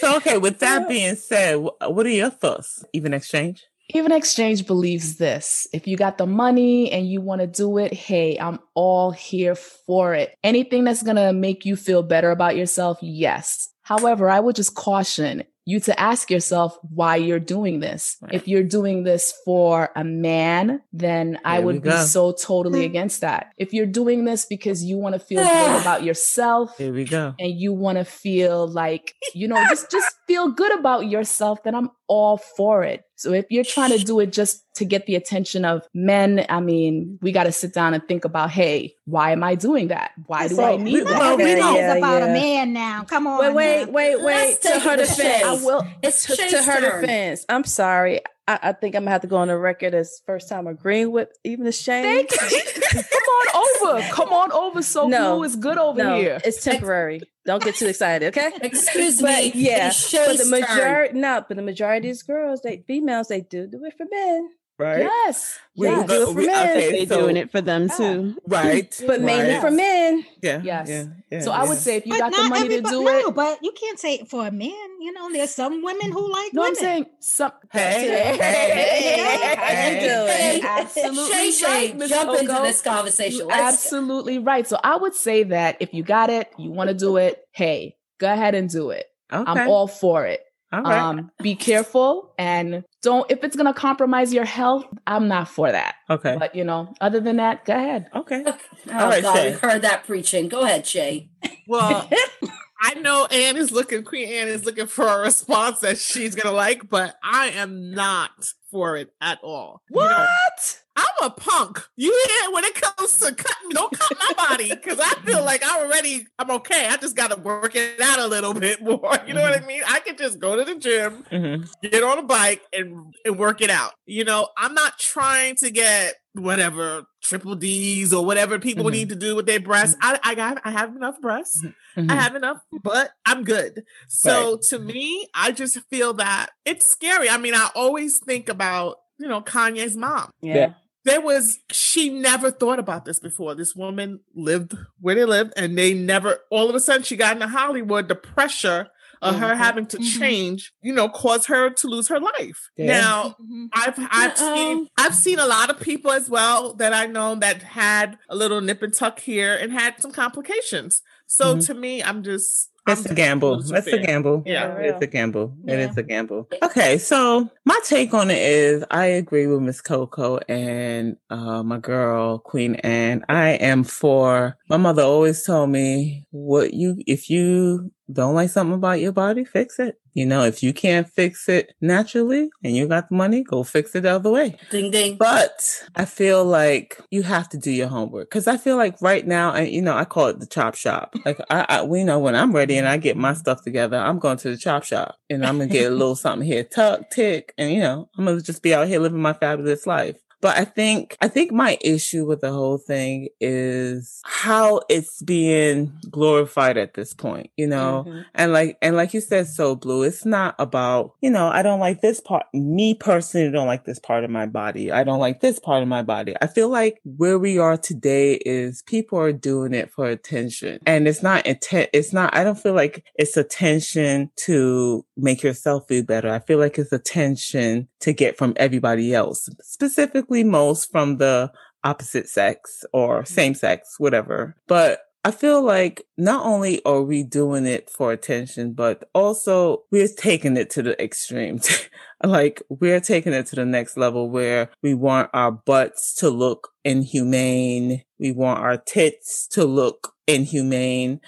So 0.00 0.16
okay, 0.16 0.38
with 0.38 0.58
that 0.60 0.88
being 0.88 1.16
said, 1.16 1.56
what 1.56 2.06
are 2.06 2.10
your 2.10 2.30
thoughts? 2.30 2.84
Even 2.92 3.12
exchange? 3.14 3.64
Even 3.94 4.12
Exchange 4.12 4.66
believes 4.66 5.16
this. 5.16 5.66
If 5.72 5.86
you 5.86 5.96
got 5.96 6.18
the 6.18 6.26
money 6.26 6.90
and 6.90 7.06
you 7.08 7.20
want 7.20 7.40
to 7.42 7.46
do 7.46 7.78
it, 7.78 7.92
hey, 7.92 8.38
I'm 8.38 8.58
all 8.74 9.10
here 9.10 9.54
for 9.54 10.14
it. 10.14 10.34
Anything 10.42 10.84
that's 10.84 11.02
going 11.02 11.16
to 11.16 11.32
make 11.32 11.64
you 11.64 11.76
feel 11.76 12.02
better 12.02 12.30
about 12.30 12.56
yourself, 12.56 12.98
yes. 13.02 13.68
However, 13.82 14.30
I 14.30 14.40
would 14.40 14.56
just 14.56 14.74
caution 14.74 15.44
you 15.64 15.78
to 15.78 15.98
ask 16.00 16.28
yourself 16.28 16.76
why 16.82 17.14
you're 17.14 17.38
doing 17.38 17.78
this. 17.78 18.16
Right. 18.20 18.34
If 18.34 18.48
you're 18.48 18.64
doing 18.64 19.04
this 19.04 19.32
for 19.44 19.90
a 19.94 20.02
man, 20.02 20.80
then 20.92 21.38
I 21.44 21.58
There 21.58 21.66
we 21.66 21.72
would 21.74 21.82
be 21.84 21.90
go. 21.90 22.04
so 22.04 22.32
totally 22.32 22.84
against 22.84 23.20
that. 23.20 23.52
If 23.58 23.72
you're 23.72 23.86
doing 23.86 24.24
this 24.24 24.44
because 24.44 24.82
you 24.82 24.96
want 24.96 25.12
to 25.14 25.20
feel 25.20 25.40
good 25.44 25.80
about 25.80 26.02
yourself, 26.02 26.76
Here 26.78 26.92
we 26.92 27.04
go. 27.04 27.34
and 27.38 27.52
you 27.52 27.72
want 27.72 27.98
to 27.98 28.04
feel 28.04 28.66
like 28.66 29.14
you 29.34 29.46
know 29.46 29.62
just 29.68 29.88
just 29.90 30.16
feel 30.26 30.48
good 30.50 30.76
about 30.78 31.06
yourself 31.08 31.62
then 31.62 31.74
i'm 31.74 31.90
all 32.12 32.36
for 32.36 32.82
it 32.84 33.00
so 33.16 33.32
if 33.32 33.46
you're 33.48 33.64
trying 33.76 33.90
to 33.96 34.02
do 34.04 34.20
it 34.20 34.30
just 34.32 34.64
to 34.74 34.84
get 34.84 35.06
the 35.06 35.14
attention 35.16 35.64
of 35.64 35.82
men 35.94 36.44
i 36.48 36.60
mean 36.60 37.18
we 37.22 37.32
got 37.32 37.44
to 37.44 37.52
sit 37.52 37.72
down 37.72 37.94
and 37.94 38.02
think 38.08 38.24
about 38.24 38.50
hey 38.50 38.92
why 39.06 39.32
am 39.32 39.42
i 39.42 39.54
doing 39.54 39.88
that 39.88 40.10
why 40.26 40.46
do 40.48 40.60
i 40.60 40.76
need 40.76 40.92
we- 40.94 41.00
that 41.00 41.18
well, 41.18 41.36
we 41.36 41.42
Everything 41.44 41.62
don't- 41.62 41.76
is 41.76 41.80
Yeah, 41.80 41.94
about 41.94 42.22
a 42.22 42.26
man 42.26 42.72
now. 42.72 43.04
Come 43.04 43.26
on. 43.26 43.38
Wait, 43.40 43.54
wait, 43.54 43.84
now. 43.86 43.92
wait, 43.92 44.16
wait. 44.16 44.24
Let's 44.24 44.58
To 44.58 44.80
her 44.80 44.96
defense. 44.96 45.44
I 45.44 45.52
will. 45.64 45.86
It's 46.02 46.26
To, 46.26 46.36
to 46.36 46.62
her 46.62 46.80
turn. 46.80 47.00
defense, 47.00 47.44
I'm 47.48 47.64
sorry. 47.64 48.20
I, 48.48 48.58
I 48.62 48.72
think 48.72 48.94
I'm 48.96 49.02
gonna 49.02 49.12
have 49.12 49.20
to 49.22 49.26
go 49.28 49.36
on 49.36 49.48
the 49.48 49.56
record 49.56 49.94
as 49.94 50.20
first 50.26 50.48
time 50.48 50.66
agreeing 50.66 51.10
with 51.12 51.28
Even 51.44 51.66
Exchange. 51.66 52.28
Thank 52.30 52.52
you. 52.52 53.02
come 53.10 53.28
on 53.38 53.46
over 53.90 54.08
come 54.12 54.32
on 54.32 54.52
over 54.52 54.82
so 54.82 55.06
No. 55.08 55.36
blue 55.36 55.44
is 55.44 55.56
good 55.56 55.78
over 55.78 56.02
no, 56.02 56.16
here 56.16 56.40
it's 56.44 56.62
temporary. 56.62 57.20
Don't 57.44 57.62
get 57.62 57.74
too 57.74 57.86
excited, 57.88 58.28
okay? 58.28 58.52
Excuse 58.62 59.20
But 59.20 59.42
me. 59.42 59.52
yeah, 59.54 59.88
it's 59.88 60.12
But 60.12 60.38
the 60.38 60.46
majority, 60.46 61.18
no, 61.18 61.44
but 61.46 61.56
the 61.56 61.62
majority 61.62 62.08
of 62.08 62.14
these 62.14 62.22
girls, 62.22 62.62
they 62.62 62.84
females, 62.86 63.28
they 63.28 63.40
do 63.40 63.66
do 63.66 63.84
it 63.84 63.94
for 63.96 64.06
men. 64.10 64.50
Right? 64.82 65.00
yes 65.02 65.58
We- 65.76 65.86
yes. 65.88 66.06
do 66.08 66.22
it 66.22 66.26
for 66.26 66.32
we- 66.34 66.46
men. 66.46 66.68
okay, 66.70 66.90
they 66.92 67.06
so- 67.06 67.20
doing 67.20 67.36
it 67.36 67.50
for 67.50 67.60
them 67.60 67.82
Yeah. 67.88 67.96
too. 67.96 68.36
Right. 68.46 69.00
But 69.06 69.20
mainly 69.22 69.52
right. 69.52 69.60
for 69.62 69.70
men. 69.70 70.24
Yeah. 70.42 70.60
Yes. 70.62 70.88
Yeah, 70.88 71.04
yeah, 71.30 71.40
so 71.40 71.50
i 71.52 71.64
would 71.64 71.78
say 71.78 71.96
if 71.96 72.04
you 72.06 72.12
But 72.12 72.18
got 72.18 72.32
the 72.32 72.42
money 72.48 72.68
to 72.68 72.74
everybody- 72.76 72.96
do 72.96 73.04
no, 73.04 73.18
it 73.28 73.34
but 73.34 73.58
you 73.62 73.72
can't 73.72 73.98
say 73.98 74.14
it 74.14 74.28
for 74.28 74.46
a 74.46 74.50
man. 74.50 74.88
You 75.00 75.12
know, 75.12 75.32
there's 75.32 75.50
some 75.54 75.82
women 75.82 76.12
who 76.12 76.30
like 76.30 76.52
no 76.52 76.64
i'm 76.66 76.74
saying 76.74 77.06
some 77.20 77.52
Hey, 77.72 78.36
Hey, 78.38 79.56
how 79.56 79.72
you 79.72 79.98
hey, 79.98 80.00
doing? 80.08 80.28
Hey, 80.28 80.60
absolutely 80.62 81.32
Shay, 81.32 81.50
Shay, 81.52 81.66
right, 81.66 81.96
Miss 81.96 82.10
jump 82.10 82.30
into 82.38 82.52
Coco. 82.52 82.62
this 82.64 82.82
conversation. 82.82 83.38
You're 83.38 83.48
Let's 83.48 83.84
absolutely 83.84 84.38
right. 84.38 84.66
So 84.66 84.78
I 84.82 84.96
would 84.96 85.14
say 85.14 85.44
that 85.44 85.76
if 85.80 85.94
you 85.94 86.02
got 86.02 86.28
it, 86.30 86.48
you 86.58 86.70
want 86.70 86.88
to 86.88 86.94
do 86.94 87.16
it, 87.16 87.40
hey, 87.52 87.96
go 88.18 88.32
ahead 88.32 88.54
and 88.54 88.68
do 88.68 88.90
it. 88.90 89.06
Okay. 89.32 89.50
I'm 89.50 89.68
all 89.68 89.86
for 89.88 90.26
it. 90.26 90.40
All 90.72 90.82
right. 90.82 90.98
Um, 90.98 91.30
be 91.42 91.54
careful 91.54 92.32
and 92.38 92.84
don't 93.02 93.30
if 93.30 93.44
it's 93.44 93.56
gonna 93.56 93.74
compromise 93.74 94.32
your 94.32 94.44
health, 94.44 94.86
I'm 95.06 95.28
not 95.28 95.48
for 95.48 95.70
that. 95.70 95.94
okay. 96.10 96.36
But 96.38 96.54
you 96.54 96.64
know, 96.64 96.94
other 97.00 97.20
than 97.20 97.36
that, 97.36 97.64
go 97.64 97.74
ahead. 97.74 98.06
Okay. 98.14 98.44
Oh, 98.90 98.98
All 98.98 99.08
right, 99.08 99.22
God, 99.22 99.36
Shay. 99.36 99.50
we 99.52 99.56
heard 99.58 99.82
that 99.82 100.04
preaching. 100.06 100.48
Go 100.48 100.62
ahead, 100.62 100.84
Shay. 100.86 101.30
Well, 101.68 102.10
I 102.82 102.94
know 102.94 103.26
Anne 103.26 103.56
is 103.56 103.70
looking, 103.70 104.02
Queen 104.02 104.28
Anne 104.28 104.48
is 104.48 104.64
looking 104.64 104.88
for 104.88 105.06
a 105.06 105.20
response 105.20 105.78
that 105.80 105.98
she's 105.98 106.34
gonna 106.34 106.54
like, 106.54 106.88
but 106.88 107.14
I 107.22 107.50
am 107.50 107.92
not 107.92 108.30
for 108.72 108.96
it 108.96 109.10
at 109.20 109.38
all. 109.44 109.82
You 109.88 110.00
know, 110.00 110.06
What? 110.06 110.81
I'm 110.94 111.26
a 111.26 111.30
punk. 111.30 111.80
You 111.96 112.10
hear 112.10 112.52
when 112.52 112.64
it 112.64 112.74
comes 112.74 113.18
to 113.20 113.34
cutting, 113.34 113.70
don't 113.70 113.92
cut 113.98 114.12
my 114.18 114.32
body 114.48 114.68
because 114.70 114.98
I 115.00 115.14
feel 115.24 115.42
like 115.44 115.62
I'm 115.64 115.86
already, 115.86 116.26
I'm 116.38 116.50
okay. 116.50 116.86
I 116.88 116.96
just 116.98 117.16
gotta 117.16 117.36
work 117.40 117.74
it 117.74 118.00
out 118.00 118.18
a 118.18 118.26
little 118.26 118.52
bit 118.54 118.82
more. 118.82 119.16
You 119.26 119.32
know 119.34 119.40
what 119.42 119.60
I 119.60 119.64
mean? 119.66 119.82
I 119.86 120.00
can 120.00 120.16
just 120.16 120.38
go 120.38 120.56
to 120.56 120.64
the 120.64 120.78
gym, 120.78 121.24
Mhm. 121.32 121.68
get 121.82 122.02
on 122.02 122.18
a 122.18 122.22
bike 122.22 122.62
and, 122.72 123.14
and 123.24 123.38
work 123.38 123.60
it 123.62 123.70
out. 123.70 123.92
You 124.06 124.24
know, 124.24 124.48
I'm 124.58 124.74
not 124.74 124.98
trying 124.98 125.56
to 125.56 125.70
get 125.70 126.16
whatever 126.34 127.04
triple 127.22 127.54
D's 127.54 128.12
or 128.12 128.24
whatever 128.24 128.58
people 128.58 128.86
Mhm. 128.86 128.92
need 128.92 129.08
to 129.10 129.14
do 129.16 129.36
with 129.36 129.46
their 129.46 129.60
breasts. 129.60 129.96
I, 130.02 130.18
I 130.22 130.34
got, 130.34 130.60
I 130.64 130.70
have 130.70 130.94
enough 130.96 131.20
breasts. 131.20 131.62
I 131.96 132.00
Mhm. 132.00 132.10
have 132.10 132.34
enough, 132.34 132.56
but 132.82 133.10
I'm 133.26 133.44
good. 133.44 133.84
So 134.08 134.58
to 134.70 134.78
me, 134.78 135.28
I 135.34 135.52
just 135.52 135.78
feel 135.90 136.14
that 136.14 136.48
it's 136.64 136.86
scary. 136.86 137.28
I 137.28 137.36
mean, 137.36 137.54
I 137.54 137.68
always 137.74 138.18
think 138.18 138.48
about, 138.48 138.96
you 139.22 139.28
know, 139.28 139.40
Kanye's 139.40 139.96
mom. 139.96 140.30
Yeah. 140.42 140.74
There 141.04 141.20
was, 141.20 141.58
she 141.72 142.10
never 142.10 142.50
thought 142.50 142.78
about 142.78 143.04
this 143.04 143.18
before. 143.18 143.54
This 143.56 143.74
woman 143.74 144.20
lived 144.34 144.74
where 145.00 145.14
they 145.16 145.24
lived, 145.24 145.52
and 145.56 145.76
they 145.76 145.94
never, 145.94 146.38
all 146.50 146.68
of 146.68 146.76
a 146.76 146.80
sudden, 146.80 147.02
she 147.02 147.16
got 147.16 147.32
into 147.36 147.48
Hollywood. 147.48 148.08
The 148.08 148.14
pressure 148.14 148.88
of 149.20 149.36
her 149.38 149.54
Mhm. 149.54 149.56
having 149.56 149.86
to 149.86 149.98
Mhm. 149.98 150.18
change, 150.18 150.72
you 150.82 150.92
know, 150.92 151.08
caused 151.08 151.46
her 151.46 151.70
to 151.70 151.86
lose 151.88 152.08
her 152.08 152.18
life. 152.18 152.68
Yeah. 152.76 152.86
Now, 153.00 153.36
Mhm. 153.40 153.68
I've 153.72 153.94
I've 154.10 154.30
Uh-oh. 154.32 154.54
seen 154.56 154.88
I've 154.98 155.14
seen 155.14 155.38
a 155.38 155.46
lot 155.46 155.70
of 155.70 155.78
people 155.80 156.10
as 156.10 156.28
well 156.28 156.74
that 156.74 156.92
I 156.92 157.06
know 157.06 157.36
that 157.36 157.62
had 157.62 158.18
a 158.28 158.34
little 158.34 158.60
nip 158.60 158.82
and 158.82 158.92
tuck 158.92 159.20
here 159.20 159.54
and 159.54 159.72
had 159.72 160.00
some 160.02 160.10
complications. 160.10 161.02
So 161.28 161.54
Mhm. 161.56 161.66
to 161.66 161.74
me, 161.74 162.02
I'm 162.02 162.24
just 162.24 162.70
That's 162.86 163.06
I'm 163.06 163.12
a 163.12 163.14
gamble. 163.14 163.56
just 163.60 163.70
That's 163.72 163.86
a 163.86 163.98
gamble. 163.98 164.42
Yeah. 164.44 164.74
It's 164.78 165.00
a 165.02 165.06
gamble. 165.06 165.56
It 165.68 165.78
Yeah. 165.78 165.88
is 165.90 165.96
a 165.96 166.02
gamble. 166.02 166.48
Okay, 166.64 166.98
so 166.98 167.48
my 167.64 167.78
take 167.84 168.12
on 168.12 168.30
it 168.30 168.38
is 168.38 168.84
I 168.90 169.06
agree 169.06 169.46
with 169.46 169.60
Miss 169.60 169.80
Coco 169.80 170.38
and 170.48 171.16
uh, 171.30 171.62
my 171.62 171.78
girl 171.78 172.38
Queen 172.40 172.74
Anne. 172.76 173.24
I 173.28 173.50
am 173.50 173.84
for. 173.84 174.56
My 174.68 174.78
mother 174.78 175.02
always 175.02 175.44
told 175.44 175.70
me, 175.70 176.26
"What 176.32 176.74
you 176.74 176.96
if 177.06 177.30
you 177.30 177.92
don't 178.12 178.34
like 178.34 178.50
something 178.50 178.74
about 178.74 179.00
your 179.00 179.12
body, 179.12 179.44
fix 179.44 179.78
it. 179.78 180.00
You 180.14 180.26
know, 180.26 180.44
if 180.44 180.62
you 180.62 180.72
can't 180.72 181.08
fix 181.08 181.48
it 181.48 181.74
naturally 181.80 182.50
and 182.62 182.76
you 182.76 182.86
got 182.86 183.08
the 183.08 183.14
money, 183.14 183.42
go 183.42 183.62
fix 183.62 183.94
it 183.94 184.02
the 184.02 184.10
other 184.10 184.30
way." 184.30 184.56
Ding 184.70 184.90
ding. 184.90 185.16
But 185.16 185.84
I 185.96 186.04
feel 186.04 186.44
like 186.44 187.00
you 187.10 187.22
have 187.22 187.48
to 187.50 187.58
do 187.58 187.70
your 187.70 187.88
homework 187.88 188.28
because 188.30 188.46
I 188.46 188.56
feel 188.56 188.76
like 188.76 189.00
right 189.00 189.26
now, 189.26 189.52
and 189.52 189.68
you 189.68 189.82
know, 189.82 189.96
I 189.96 190.04
call 190.04 190.26
it 190.26 190.40
the 190.40 190.46
chop 190.46 190.74
shop. 190.74 191.14
Like 191.24 191.40
I, 191.50 191.66
I, 191.68 191.82
we 191.82 192.04
know 192.04 192.18
when 192.18 192.34
I'm 192.34 192.52
ready 192.52 192.76
and 192.76 192.88
I 192.88 192.96
get 192.96 193.16
my 193.16 193.34
stuff 193.34 193.62
together, 193.62 193.96
I'm 193.96 194.18
going 194.18 194.38
to 194.38 194.50
the 194.50 194.56
chop 194.56 194.84
shop 194.84 195.16
and 195.30 195.44
I'm 195.44 195.58
gonna 195.58 195.70
get 195.70 195.90
a 195.90 195.94
little 195.94 196.16
something 196.22 196.46
here, 196.46 196.64
tuck, 196.64 197.10
tick, 197.10 197.54
and 197.58 197.72
you 197.72 197.80
know, 197.80 198.08
I'm 198.16 198.24
gonna 198.24 198.40
just 198.40 198.62
be 198.62 198.74
out 198.74 198.88
here 198.88 199.00
living 199.00 199.20
my 199.20 199.32
fabulous 199.32 199.86
life. 199.86 200.16
But 200.42 200.58
I 200.58 200.64
think, 200.64 201.16
I 201.22 201.28
think 201.28 201.52
my 201.52 201.78
issue 201.80 202.26
with 202.26 202.40
the 202.40 202.52
whole 202.52 202.76
thing 202.76 203.28
is 203.40 204.20
how 204.24 204.82
it's 204.88 205.22
being 205.22 205.92
glorified 206.10 206.76
at 206.76 206.94
this 206.94 207.14
point, 207.14 207.50
you 207.56 207.68
know? 207.68 208.04
Mm-hmm. 208.06 208.20
And 208.34 208.52
like, 208.52 208.76
and 208.82 208.96
like 208.96 209.14
you 209.14 209.20
said, 209.20 209.46
so 209.46 209.76
blue, 209.76 210.02
it's 210.02 210.26
not 210.26 210.56
about, 210.58 211.14
you 211.20 211.30
know, 211.30 211.46
I 211.46 211.62
don't 211.62 211.78
like 211.78 212.00
this 212.00 212.20
part. 212.20 212.44
Me 212.52 212.94
personally 212.94 213.52
don't 213.52 213.68
like 213.68 213.84
this 213.84 214.00
part 214.00 214.24
of 214.24 214.30
my 214.30 214.46
body. 214.46 214.90
I 214.90 215.04
don't 215.04 215.20
like 215.20 215.40
this 215.40 215.60
part 215.60 215.80
of 215.82 215.88
my 215.88 216.02
body. 216.02 216.34
I 216.42 216.48
feel 216.48 216.68
like 216.68 217.00
where 217.04 217.38
we 217.38 217.58
are 217.58 217.76
today 217.76 218.34
is 218.34 218.82
people 218.82 219.20
are 219.20 219.32
doing 219.32 219.72
it 219.74 219.92
for 219.92 220.06
attention 220.06 220.80
and 220.86 221.06
it's 221.06 221.22
not 221.22 221.46
intent. 221.46 221.90
It's 221.92 222.12
not, 222.12 222.34
I 222.34 222.42
don't 222.42 222.58
feel 222.58 222.74
like 222.74 223.04
it's 223.14 223.36
attention 223.36 224.32
to 224.38 225.04
make 225.22 225.42
yourself 225.42 225.84
feel 225.88 226.04
better. 226.04 226.28
I 226.28 226.40
feel 226.40 226.58
like 226.58 226.78
it's 226.78 226.92
attention 226.92 227.88
to 228.00 228.12
get 228.12 228.36
from 228.36 228.54
everybody 228.56 229.14
else, 229.14 229.48
specifically 229.60 230.44
most 230.44 230.90
from 230.90 231.18
the 231.18 231.52
opposite 231.84 232.28
sex 232.28 232.84
or 232.92 233.18
mm-hmm. 233.18 233.34
same 233.34 233.54
sex, 233.54 233.94
whatever. 233.98 234.56
But 234.66 235.00
I 235.24 235.30
feel 235.30 235.62
like 235.62 236.04
not 236.18 236.44
only 236.44 236.84
are 236.84 237.02
we 237.02 237.22
doing 237.22 237.64
it 237.64 237.88
for 237.88 238.10
attention, 238.10 238.72
but 238.72 239.08
also 239.14 239.84
we're 239.92 240.08
taking 240.08 240.56
it 240.56 240.68
to 240.70 240.82
the 240.82 241.00
extreme. 241.00 241.60
like 242.24 242.60
we're 242.68 243.00
taking 243.00 243.32
it 243.32 243.46
to 243.46 243.56
the 243.56 243.64
next 243.64 243.96
level 243.96 244.30
where 244.30 244.70
we 244.82 244.94
want 244.94 245.30
our 245.32 245.52
butts 245.52 246.14
to 246.16 246.28
look 246.28 246.70
inhumane. 246.84 248.02
We 248.18 248.32
want 248.32 248.58
our 248.58 248.78
tits 248.78 249.46
to 249.48 249.64
look 249.64 250.12
inhumane. 250.26 251.20